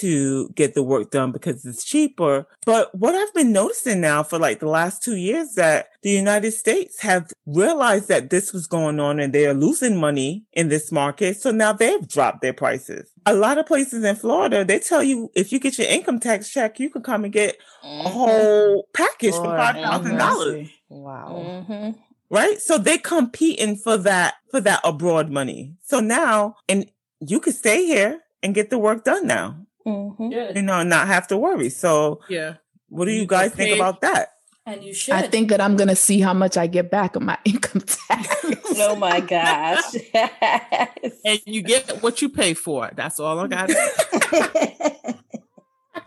to 0.00 0.48
get 0.50 0.74
the 0.74 0.82
work 0.82 1.10
done 1.10 1.32
because 1.32 1.64
it's 1.64 1.84
cheaper. 1.84 2.46
But 2.64 2.94
what 2.94 3.14
I've 3.14 3.32
been 3.34 3.52
noticing 3.52 4.00
now 4.00 4.22
for 4.22 4.38
like 4.38 4.60
the 4.60 4.68
last 4.68 5.02
two 5.02 5.16
years 5.16 5.54
that 5.54 5.88
the 6.02 6.10
United 6.10 6.52
States 6.52 7.00
have 7.00 7.30
realized 7.46 8.08
that 8.08 8.30
this 8.30 8.52
was 8.52 8.66
going 8.66 9.00
on 9.00 9.20
and 9.20 9.32
they 9.32 9.46
are 9.46 9.54
losing 9.54 9.98
money 10.00 10.44
in 10.52 10.68
this 10.68 10.90
market. 10.92 11.36
So 11.40 11.50
now 11.50 11.72
they've 11.72 12.06
dropped 12.06 12.42
their 12.42 12.52
prices. 12.52 13.10
A 13.26 13.34
lot 13.34 13.58
of 13.58 13.66
places 13.66 14.02
in 14.04 14.16
Florida, 14.16 14.64
they 14.64 14.78
tell 14.78 15.02
you 15.02 15.30
if 15.34 15.52
you 15.52 15.58
get 15.60 15.78
your 15.78 15.88
income 15.88 16.18
tax 16.20 16.50
check, 16.50 16.80
you 16.80 16.90
can 16.90 17.02
come 17.02 17.24
and 17.24 17.32
get 17.32 17.56
a 17.82 18.08
whole 18.08 18.88
package 18.94 19.34
for 19.34 19.44
Lord 19.44 19.58
five 19.58 19.76
have 19.76 19.84
thousand 19.84 20.16
dollars 20.18 20.52
mercy. 20.54 20.74
Wow. 20.88 21.64
Mhm. 21.68 21.98
right? 22.30 22.60
So 22.60 22.78
they're 22.78 22.98
competing 22.98 23.76
for 23.76 23.96
that 23.98 24.34
for 24.50 24.60
that 24.60 24.80
abroad 24.84 25.30
money. 25.30 25.74
So 25.82 26.00
now, 26.00 26.56
and 26.68 26.90
you 27.20 27.38
could 27.40 27.54
stay 27.54 27.84
here 27.86 28.20
and 28.42 28.54
get 28.54 28.70
the 28.70 28.78
work 28.78 29.04
done 29.04 29.26
now, 29.26 29.56
Mhm. 29.86 30.54
you 30.56 30.62
know, 30.62 30.80
and 30.80 30.90
not 30.90 31.06
have 31.08 31.26
to 31.28 31.36
worry. 31.36 31.68
So, 31.70 32.20
yeah. 32.28 32.54
what 32.88 33.06
do 33.06 33.12
You 33.12 33.20
you 33.22 33.26
guys 33.26 33.52
think 33.52 33.70
paid. 33.70 33.78
about 33.78 34.00
that? 34.02 34.28
And 34.64 34.84
you 34.84 34.94
should. 34.94 35.14
I 35.14 35.22
think 35.22 35.48
that 35.50 35.60
I'm 35.60 35.76
gonna 35.76 35.96
see 35.96 36.20
how 36.20 36.32
much 36.34 36.56
I 36.56 36.68
get 36.68 36.88
back 36.90 37.16
on 37.16 37.24
my 37.24 37.36
income 37.44 37.82
tax. 37.82 38.44
oh 38.78 38.94
my 38.96 39.20
gosh. 39.20 39.82
Yes. 40.14 41.12
And 41.24 41.40
you 41.46 41.62
get 41.62 42.00
what 42.02 42.22
you 42.22 42.28
pay 42.28 42.54
for. 42.54 42.90
That's 42.94 43.18
all 43.18 43.40
I 43.40 43.46
got. 43.48 43.70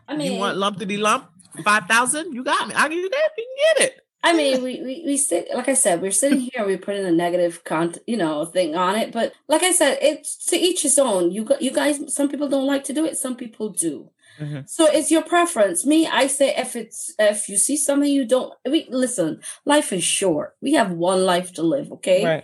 I 0.08 0.16
mean, 0.16 0.34
you 0.34 0.40
want 0.40 0.58
lump 0.58 0.78
lumpity 0.80 0.98
lump? 1.00 1.30
Five 1.64 1.86
thousand? 1.88 2.34
You 2.34 2.44
got 2.44 2.68
me. 2.68 2.74
I 2.76 2.88
can 2.88 2.98
get 3.02 3.12
it. 3.12 3.32
You 3.38 3.46
can 3.46 3.56
get 3.78 3.90
it. 3.92 4.02
I 4.26 4.34
mean, 4.34 4.64
we, 4.64 4.82
we, 4.82 5.04
we 5.06 5.18
sit, 5.18 5.50
like 5.54 5.70
I 5.70 5.76
said, 5.76 6.02
we're 6.02 6.10
sitting 6.12 6.40
here, 6.40 6.66
we 6.66 6.78
put 6.78 6.96
in 6.96 7.06
a 7.06 7.12
negative 7.12 7.64
con, 7.64 7.94
you 8.08 8.18
know, 8.18 8.44
thing 8.44 8.76
on 8.76 8.96
it. 8.96 9.12
But 9.12 9.34
like 9.48 9.62
I 9.62 9.72
said, 9.72 10.00
it's 10.02 10.36
to 10.48 10.58
each 10.58 10.82
his 10.82 10.98
own. 10.98 11.32
You 11.32 11.48
you 11.62 11.72
guys, 11.72 12.14
some 12.14 12.28
people 12.28 12.50
don't 12.50 12.66
like 12.66 12.84
to 12.86 12.94
do 12.94 13.06
it. 13.06 13.18
Some 13.18 13.36
people 13.36 13.70
do. 13.70 14.10
Mm-hmm. 14.40 14.62
So 14.66 14.86
it's 14.86 15.12
your 15.12 15.24
preference. 15.24 15.86
Me, 15.86 16.08
I 16.08 16.28
say 16.28 16.54
if 16.56 16.76
it's 16.76 17.14
if 17.20 17.48
you 17.48 17.58
see 17.58 17.78
something 17.78 18.12
you 18.12 18.26
don't 18.26 18.54
we 18.70 18.88
listen, 18.90 19.42
life 19.66 19.94
is 19.94 20.04
short. 20.04 20.56
We 20.62 20.74
have 20.74 20.92
one 20.92 21.26
life 21.26 21.54
to 21.54 21.64
live, 21.64 21.92
okay? 21.94 22.26
Right. 22.26 22.44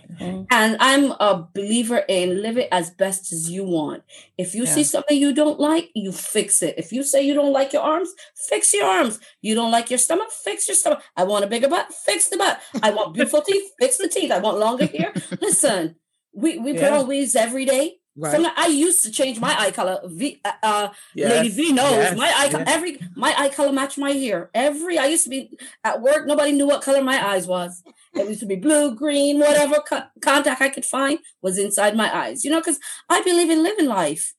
And 0.50 0.76
I'm 0.80 1.12
a 1.12 1.48
believer 1.54 2.04
in 2.08 2.42
live 2.42 2.58
it 2.58 2.68
as 2.72 2.90
best 2.90 3.32
as 3.32 3.50
you 3.50 3.64
want. 3.64 4.02
If 4.38 4.54
you 4.54 4.66
see 4.66 4.84
something 4.84 5.16
you 5.16 5.32
don't 5.32 5.60
like, 5.60 5.90
you 5.94 6.12
fix 6.12 6.62
it. 6.62 6.74
If 6.78 6.92
you 6.92 7.02
say 7.02 7.22
you 7.22 7.34
don't 7.34 7.52
like 7.52 7.72
your 7.72 7.82
arms, 7.82 8.12
fix 8.34 8.72
your 8.72 8.86
arms. 8.86 9.20
You 9.40 9.54
don't 9.54 9.70
like 9.70 9.90
your 9.90 9.98
stomach, 9.98 10.30
fix 10.30 10.68
your 10.68 10.76
stomach. 10.76 11.02
I 11.16 11.24
want 11.24 11.44
a 11.44 11.48
bigger 11.48 11.68
butt, 11.68 11.92
fix 11.92 12.28
the 12.28 12.36
butt. 12.36 12.60
I 12.82 12.90
want 12.90 13.14
beautiful 13.14 13.42
teeth, 13.42 13.70
fix 13.78 13.98
the 13.98 14.08
teeth. 14.08 14.30
I 14.30 14.38
want 14.38 14.58
longer 14.58 14.86
hair. 14.86 15.12
Listen, 15.40 15.96
we 16.34 16.58
we 16.58 16.72
put 16.72 16.92
on 16.92 17.06
weaves 17.06 17.36
every 17.36 17.64
day. 17.64 17.98
Right. 18.14 18.52
I 18.56 18.66
used 18.66 19.02
to 19.04 19.10
change 19.10 19.40
my 19.40 19.58
eye 19.58 19.70
color. 19.70 20.00
V, 20.04 20.40
uh, 20.44 20.52
uh, 20.62 20.88
Yes, 21.14 21.30
Lady 21.30 21.48
V 21.48 21.72
knows 21.72 21.92
yes, 21.92 22.16
my 22.16 22.26
eye 22.26 22.50
yes. 22.52 22.64
every 22.66 23.00
my 23.16 23.34
eye 23.38 23.48
color 23.48 23.72
match 23.72 23.96
my 23.96 24.12
hair. 24.12 24.50
Every 24.52 24.98
I 24.98 25.06
used 25.06 25.24
to 25.24 25.30
be 25.30 25.50
at 25.82 26.02
work, 26.02 26.26
nobody 26.26 26.52
knew 26.52 26.66
what 26.66 26.82
color 26.82 27.02
my 27.02 27.26
eyes 27.26 27.46
was. 27.46 27.82
It 28.14 28.28
used 28.28 28.40
to 28.40 28.46
be 28.46 28.56
blue, 28.56 28.94
green, 28.94 29.38
whatever 29.38 29.76
co- 29.76 30.04
contact 30.20 30.60
I 30.60 30.68
could 30.68 30.84
find 30.84 31.20
was 31.40 31.56
inside 31.56 31.96
my 31.96 32.14
eyes. 32.14 32.44
You 32.44 32.50
know, 32.50 32.60
because 32.60 32.78
I 33.08 33.22
believe 33.22 33.48
in 33.48 33.62
living 33.62 33.86
life, 33.86 34.34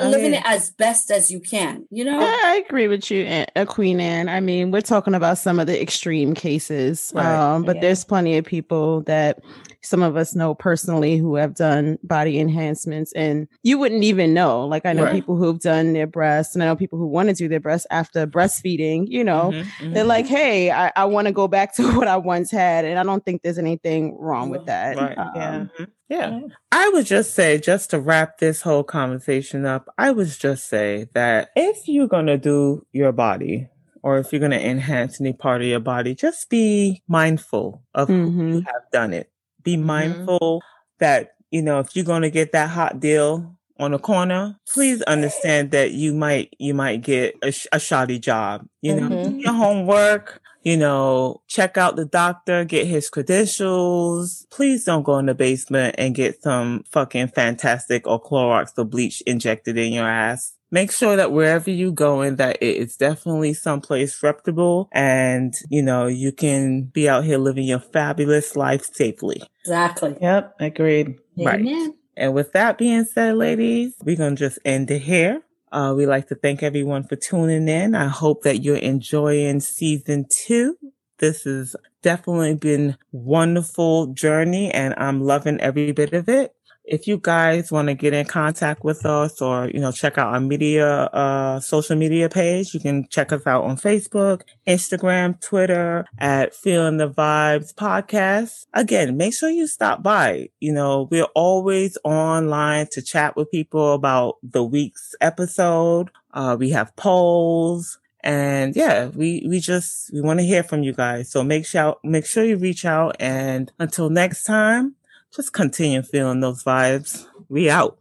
Living 0.00 0.34
it 0.34 0.42
as 0.44 0.70
best 0.70 1.10
as 1.10 1.30
you 1.30 1.38
can. 1.38 1.86
You 1.90 2.04
know, 2.04 2.18
I 2.20 2.62
agree 2.66 2.88
with 2.88 3.10
you, 3.10 3.24
Aunt- 3.24 3.50
uh, 3.54 3.64
Queen 3.64 4.00
Anne. 4.00 4.28
I 4.28 4.40
mean, 4.40 4.70
we're 4.72 4.80
talking 4.80 5.14
about 5.14 5.38
some 5.38 5.60
of 5.60 5.66
the 5.68 5.80
extreme 5.80 6.34
cases, 6.34 7.12
Right. 7.14 7.24
um, 7.26 7.62
but 7.62 7.76
Yeah. 7.76 7.82
there's 7.82 8.04
plenty 8.04 8.36
of 8.38 8.44
people 8.44 9.02
that 9.02 9.38
some 9.82 10.02
of 10.02 10.16
us 10.16 10.34
know 10.34 10.54
personally 10.54 11.16
who 11.16 11.34
have 11.36 11.54
done 11.54 11.98
body 12.02 12.38
enhancements, 12.40 13.12
and 13.12 13.46
you 13.62 13.78
wouldn't 13.78 14.02
even 14.02 14.32
know. 14.34 14.64
Like 14.66 14.84
I 14.86 14.92
know 14.94 15.04
Right. 15.04 15.12
people 15.12 15.36
who've 15.36 15.60
done 15.60 15.92
their 15.92 16.06
breasts, 16.06 16.54
and 16.56 16.62
I 16.62 16.66
know 16.66 16.76
people 16.76 16.98
who 16.98 17.06
want 17.06 17.28
to 17.28 17.34
do 17.34 17.48
their 17.48 17.60
breasts 17.60 17.86
after 17.90 18.26
breastfeeding. 18.26 19.04
You 19.08 19.22
know, 19.24 19.52
Mhm, 19.52 19.64
mhm. 19.80 19.94
they're 19.94 20.04
like, 20.04 20.26
"Hey, 20.26 20.70
I, 20.72 20.90
I 20.96 21.04
want 21.04 21.26
to 21.28 21.32
go 21.32 21.46
back 21.48 21.74
to 21.76 21.82
what 22.04 22.08
I 22.08 22.16
once 22.16 22.50
had," 22.50 22.84
and 22.84 22.98
I 22.98 23.02
don't 23.04 23.24
think 23.24 23.42
there's 23.42 23.58
anything 23.58 24.16
wrong 24.18 24.50
with 24.50 24.66
that. 24.66 24.96
Right. 24.96 25.18
Um, 25.18 25.70
Yeah. 25.78 25.86
Yeah. 26.12 26.40
I 26.72 26.88
would 26.90 27.06
just 27.06 27.32
say, 27.34 27.58
just 27.58 27.90
to 27.90 27.98
wrap 28.00 28.36
this 28.38 28.60
whole 28.60 28.84
conversation 28.84 29.64
up, 29.64 29.88
I 29.96 30.10
would 30.10 30.28
just 30.28 30.68
say 30.68 31.06
that 31.14 31.48
if 31.56 31.88
you're 31.88 32.06
going 32.08 32.26
to 32.26 32.36
do 32.36 32.86
your 32.92 33.12
body 33.12 33.68
or 34.02 34.18
if 34.18 34.30
you're 34.30 34.40
going 34.40 34.50
to 34.52 34.62
enhance 34.62 35.20
any 35.20 35.32
part 35.32 35.62
of 35.62 35.68
your 35.68 35.80
body, 35.80 36.14
just 36.14 36.50
be 36.50 37.02
mindful 37.08 37.82
of 37.94 38.08
who 38.08 38.48
you 38.56 38.60
have 38.66 38.82
done 38.92 39.14
it. 39.14 39.30
Be 39.62 39.76
mindful 39.78 40.60
that, 40.98 41.30
you 41.50 41.62
know, 41.62 41.78
if 41.80 41.96
you're 41.96 42.04
going 42.04 42.22
to 42.22 42.30
get 42.30 42.52
that 42.52 42.68
hot 42.68 43.00
deal 43.00 43.56
on 43.78 43.94
a 43.94 43.98
corner, 43.98 44.56
please 44.68 45.00
understand 45.02 45.70
that 45.70 45.92
you 45.92 46.12
might, 46.12 46.52
you 46.58 46.74
might 46.74 47.00
get 47.00 47.36
a, 47.42 47.52
sh- 47.52 47.66
a 47.72 47.80
shoddy 47.80 48.18
job. 48.18 48.66
You 48.82 48.96
know, 48.96 49.08
Mhm. 49.08 49.24
do 49.30 49.36
your 49.38 49.52
homework, 49.54 50.40
you 50.62 50.76
know, 50.76 51.42
check 51.48 51.76
out 51.76 51.96
the 51.96 52.04
doctor, 52.04 52.64
get 52.64 52.86
his 52.86 53.10
credentials. 53.10 54.46
Please 54.50 54.84
don't 54.84 55.02
go 55.02 55.18
in 55.18 55.26
the 55.26 55.34
basement 55.34 55.96
and 55.98 56.14
get 56.14 56.42
some 56.42 56.84
fucking 56.90 57.28
fantastic 57.28 58.06
or 58.06 58.22
Clorox 58.22 58.72
or 58.78 58.84
bleach 58.84 59.22
injected 59.26 59.76
in 59.76 59.92
your 59.92 60.08
ass. 60.08 60.54
Make 60.70 60.90
sure 60.90 61.16
that 61.16 61.32
wherever 61.32 61.70
you 61.70 61.92
going, 61.92 62.36
that 62.36 62.56
it 62.62 62.76
is 62.76 62.96
definitely 62.96 63.52
someplace 63.52 64.22
reputable 64.22 64.88
and, 64.90 65.52
you 65.68 65.82
know, 65.82 66.06
you 66.06 66.32
can 66.32 66.84
be 66.84 67.08
out 67.10 67.24
here 67.24 67.36
living 67.36 67.64
your 67.64 67.80
fabulous 67.80 68.56
life 68.56 68.84
safely. 68.84 69.42
exactly. 69.60 70.16
Yep, 70.20 70.54
agreed. 70.60 71.16
Right. 71.36 71.60
Amen. 71.60 71.94
And 72.16 72.32
with 72.32 72.52
that 72.52 72.78
being 72.78 73.04
said, 73.04 73.36
ladies, 73.36 73.94
we're 74.02 74.16
going 74.16 74.36
to 74.36 74.40
just 74.40 74.58
end 74.64 74.90
it 74.90 75.02
here. 75.02 75.42
Uh, 75.72 75.94
we'd 75.96 76.06
like 76.06 76.28
to 76.28 76.34
thank 76.34 76.62
everyone 76.62 77.02
for 77.02 77.16
tuning 77.16 77.66
in. 77.66 77.94
I 77.94 78.06
hope 78.06 78.42
that 78.42 78.62
you're 78.62 78.76
enjoying 78.76 79.60
season 79.60 80.26
two. 80.30 80.76
This 81.18 81.44
has 81.44 81.74
definitely 82.02 82.54
been 82.56 82.96
wonderful 83.12 84.08
journey 84.08 84.70
and 84.70 84.94
I'm 84.98 85.22
loving 85.22 85.58
every 85.60 85.92
bit 85.92 86.12
of 86.12 86.28
it. 86.28 86.54
If 86.84 87.06
you 87.06 87.18
guys 87.18 87.70
want 87.70 87.88
to 87.88 87.94
get 87.94 88.12
in 88.12 88.26
contact 88.26 88.82
with 88.82 89.06
us 89.06 89.40
or, 89.40 89.68
you 89.68 89.78
know, 89.78 89.92
check 89.92 90.18
out 90.18 90.34
our 90.34 90.40
media, 90.40 90.86
uh, 91.04 91.60
social 91.60 91.96
media 91.96 92.28
page, 92.28 92.74
you 92.74 92.80
can 92.80 93.06
check 93.08 93.32
us 93.32 93.46
out 93.46 93.64
on 93.64 93.76
Facebook, 93.76 94.42
Instagram, 94.66 95.40
Twitter 95.40 96.04
at 96.18 96.54
Feeling 96.54 96.96
the 96.96 97.08
Vibes 97.08 97.72
podcast. 97.72 98.66
Again, 98.74 99.16
make 99.16 99.32
sure 99.32 99.48
you 99.48 99.68
stop 99.68 100.02
by. 100.02 100.48
You 100.58 100.72
know, 100.72 101.08
we're 101.10 101.28
always 101.36 101.96
online 102.02 102.88
to 102.92 103.00
chat 103.00 103.36
with 103.36 103.50
people 103.52 103.94
about 103.94 104.38
the 104.42 104.64
week's 104.64 105.14
episode. 105.20 106.10
Uh, 106.34 106.56
we 106.58 106.70
have 106.70 106.94
polls. 106.96 107.98
And 108.24 108.76
yeah, 108.76 109.06
we, 109.06 109.44
we 109.48 109.58
just, 109.60 110.12
we 110.12 110.20
want 110.20 110.40
to 110.40 110.46
hear 110.46 110.62
from 110.62 110.82
you 110.82 110.92
guys. 110.92 111.30
So 111.30 111.42
make 111.42 111.66
sure, 111.66 111.96
make 112.04 112.26
sure 112.26 112.44
you 112.44 112.56
reach 112.56 112.84
out. 112.84 113.16
And 113.18 113.72
until 113.78 114.10
next 114.10 114.44
time, 114.44 114.94
just 115.34 115.52
continue 115.52 116.02
feeling 116.02 116.40
those 116.40 116.62
vibes. 116.62 117.26
We 117.48 117.70
out. 117.70 117.98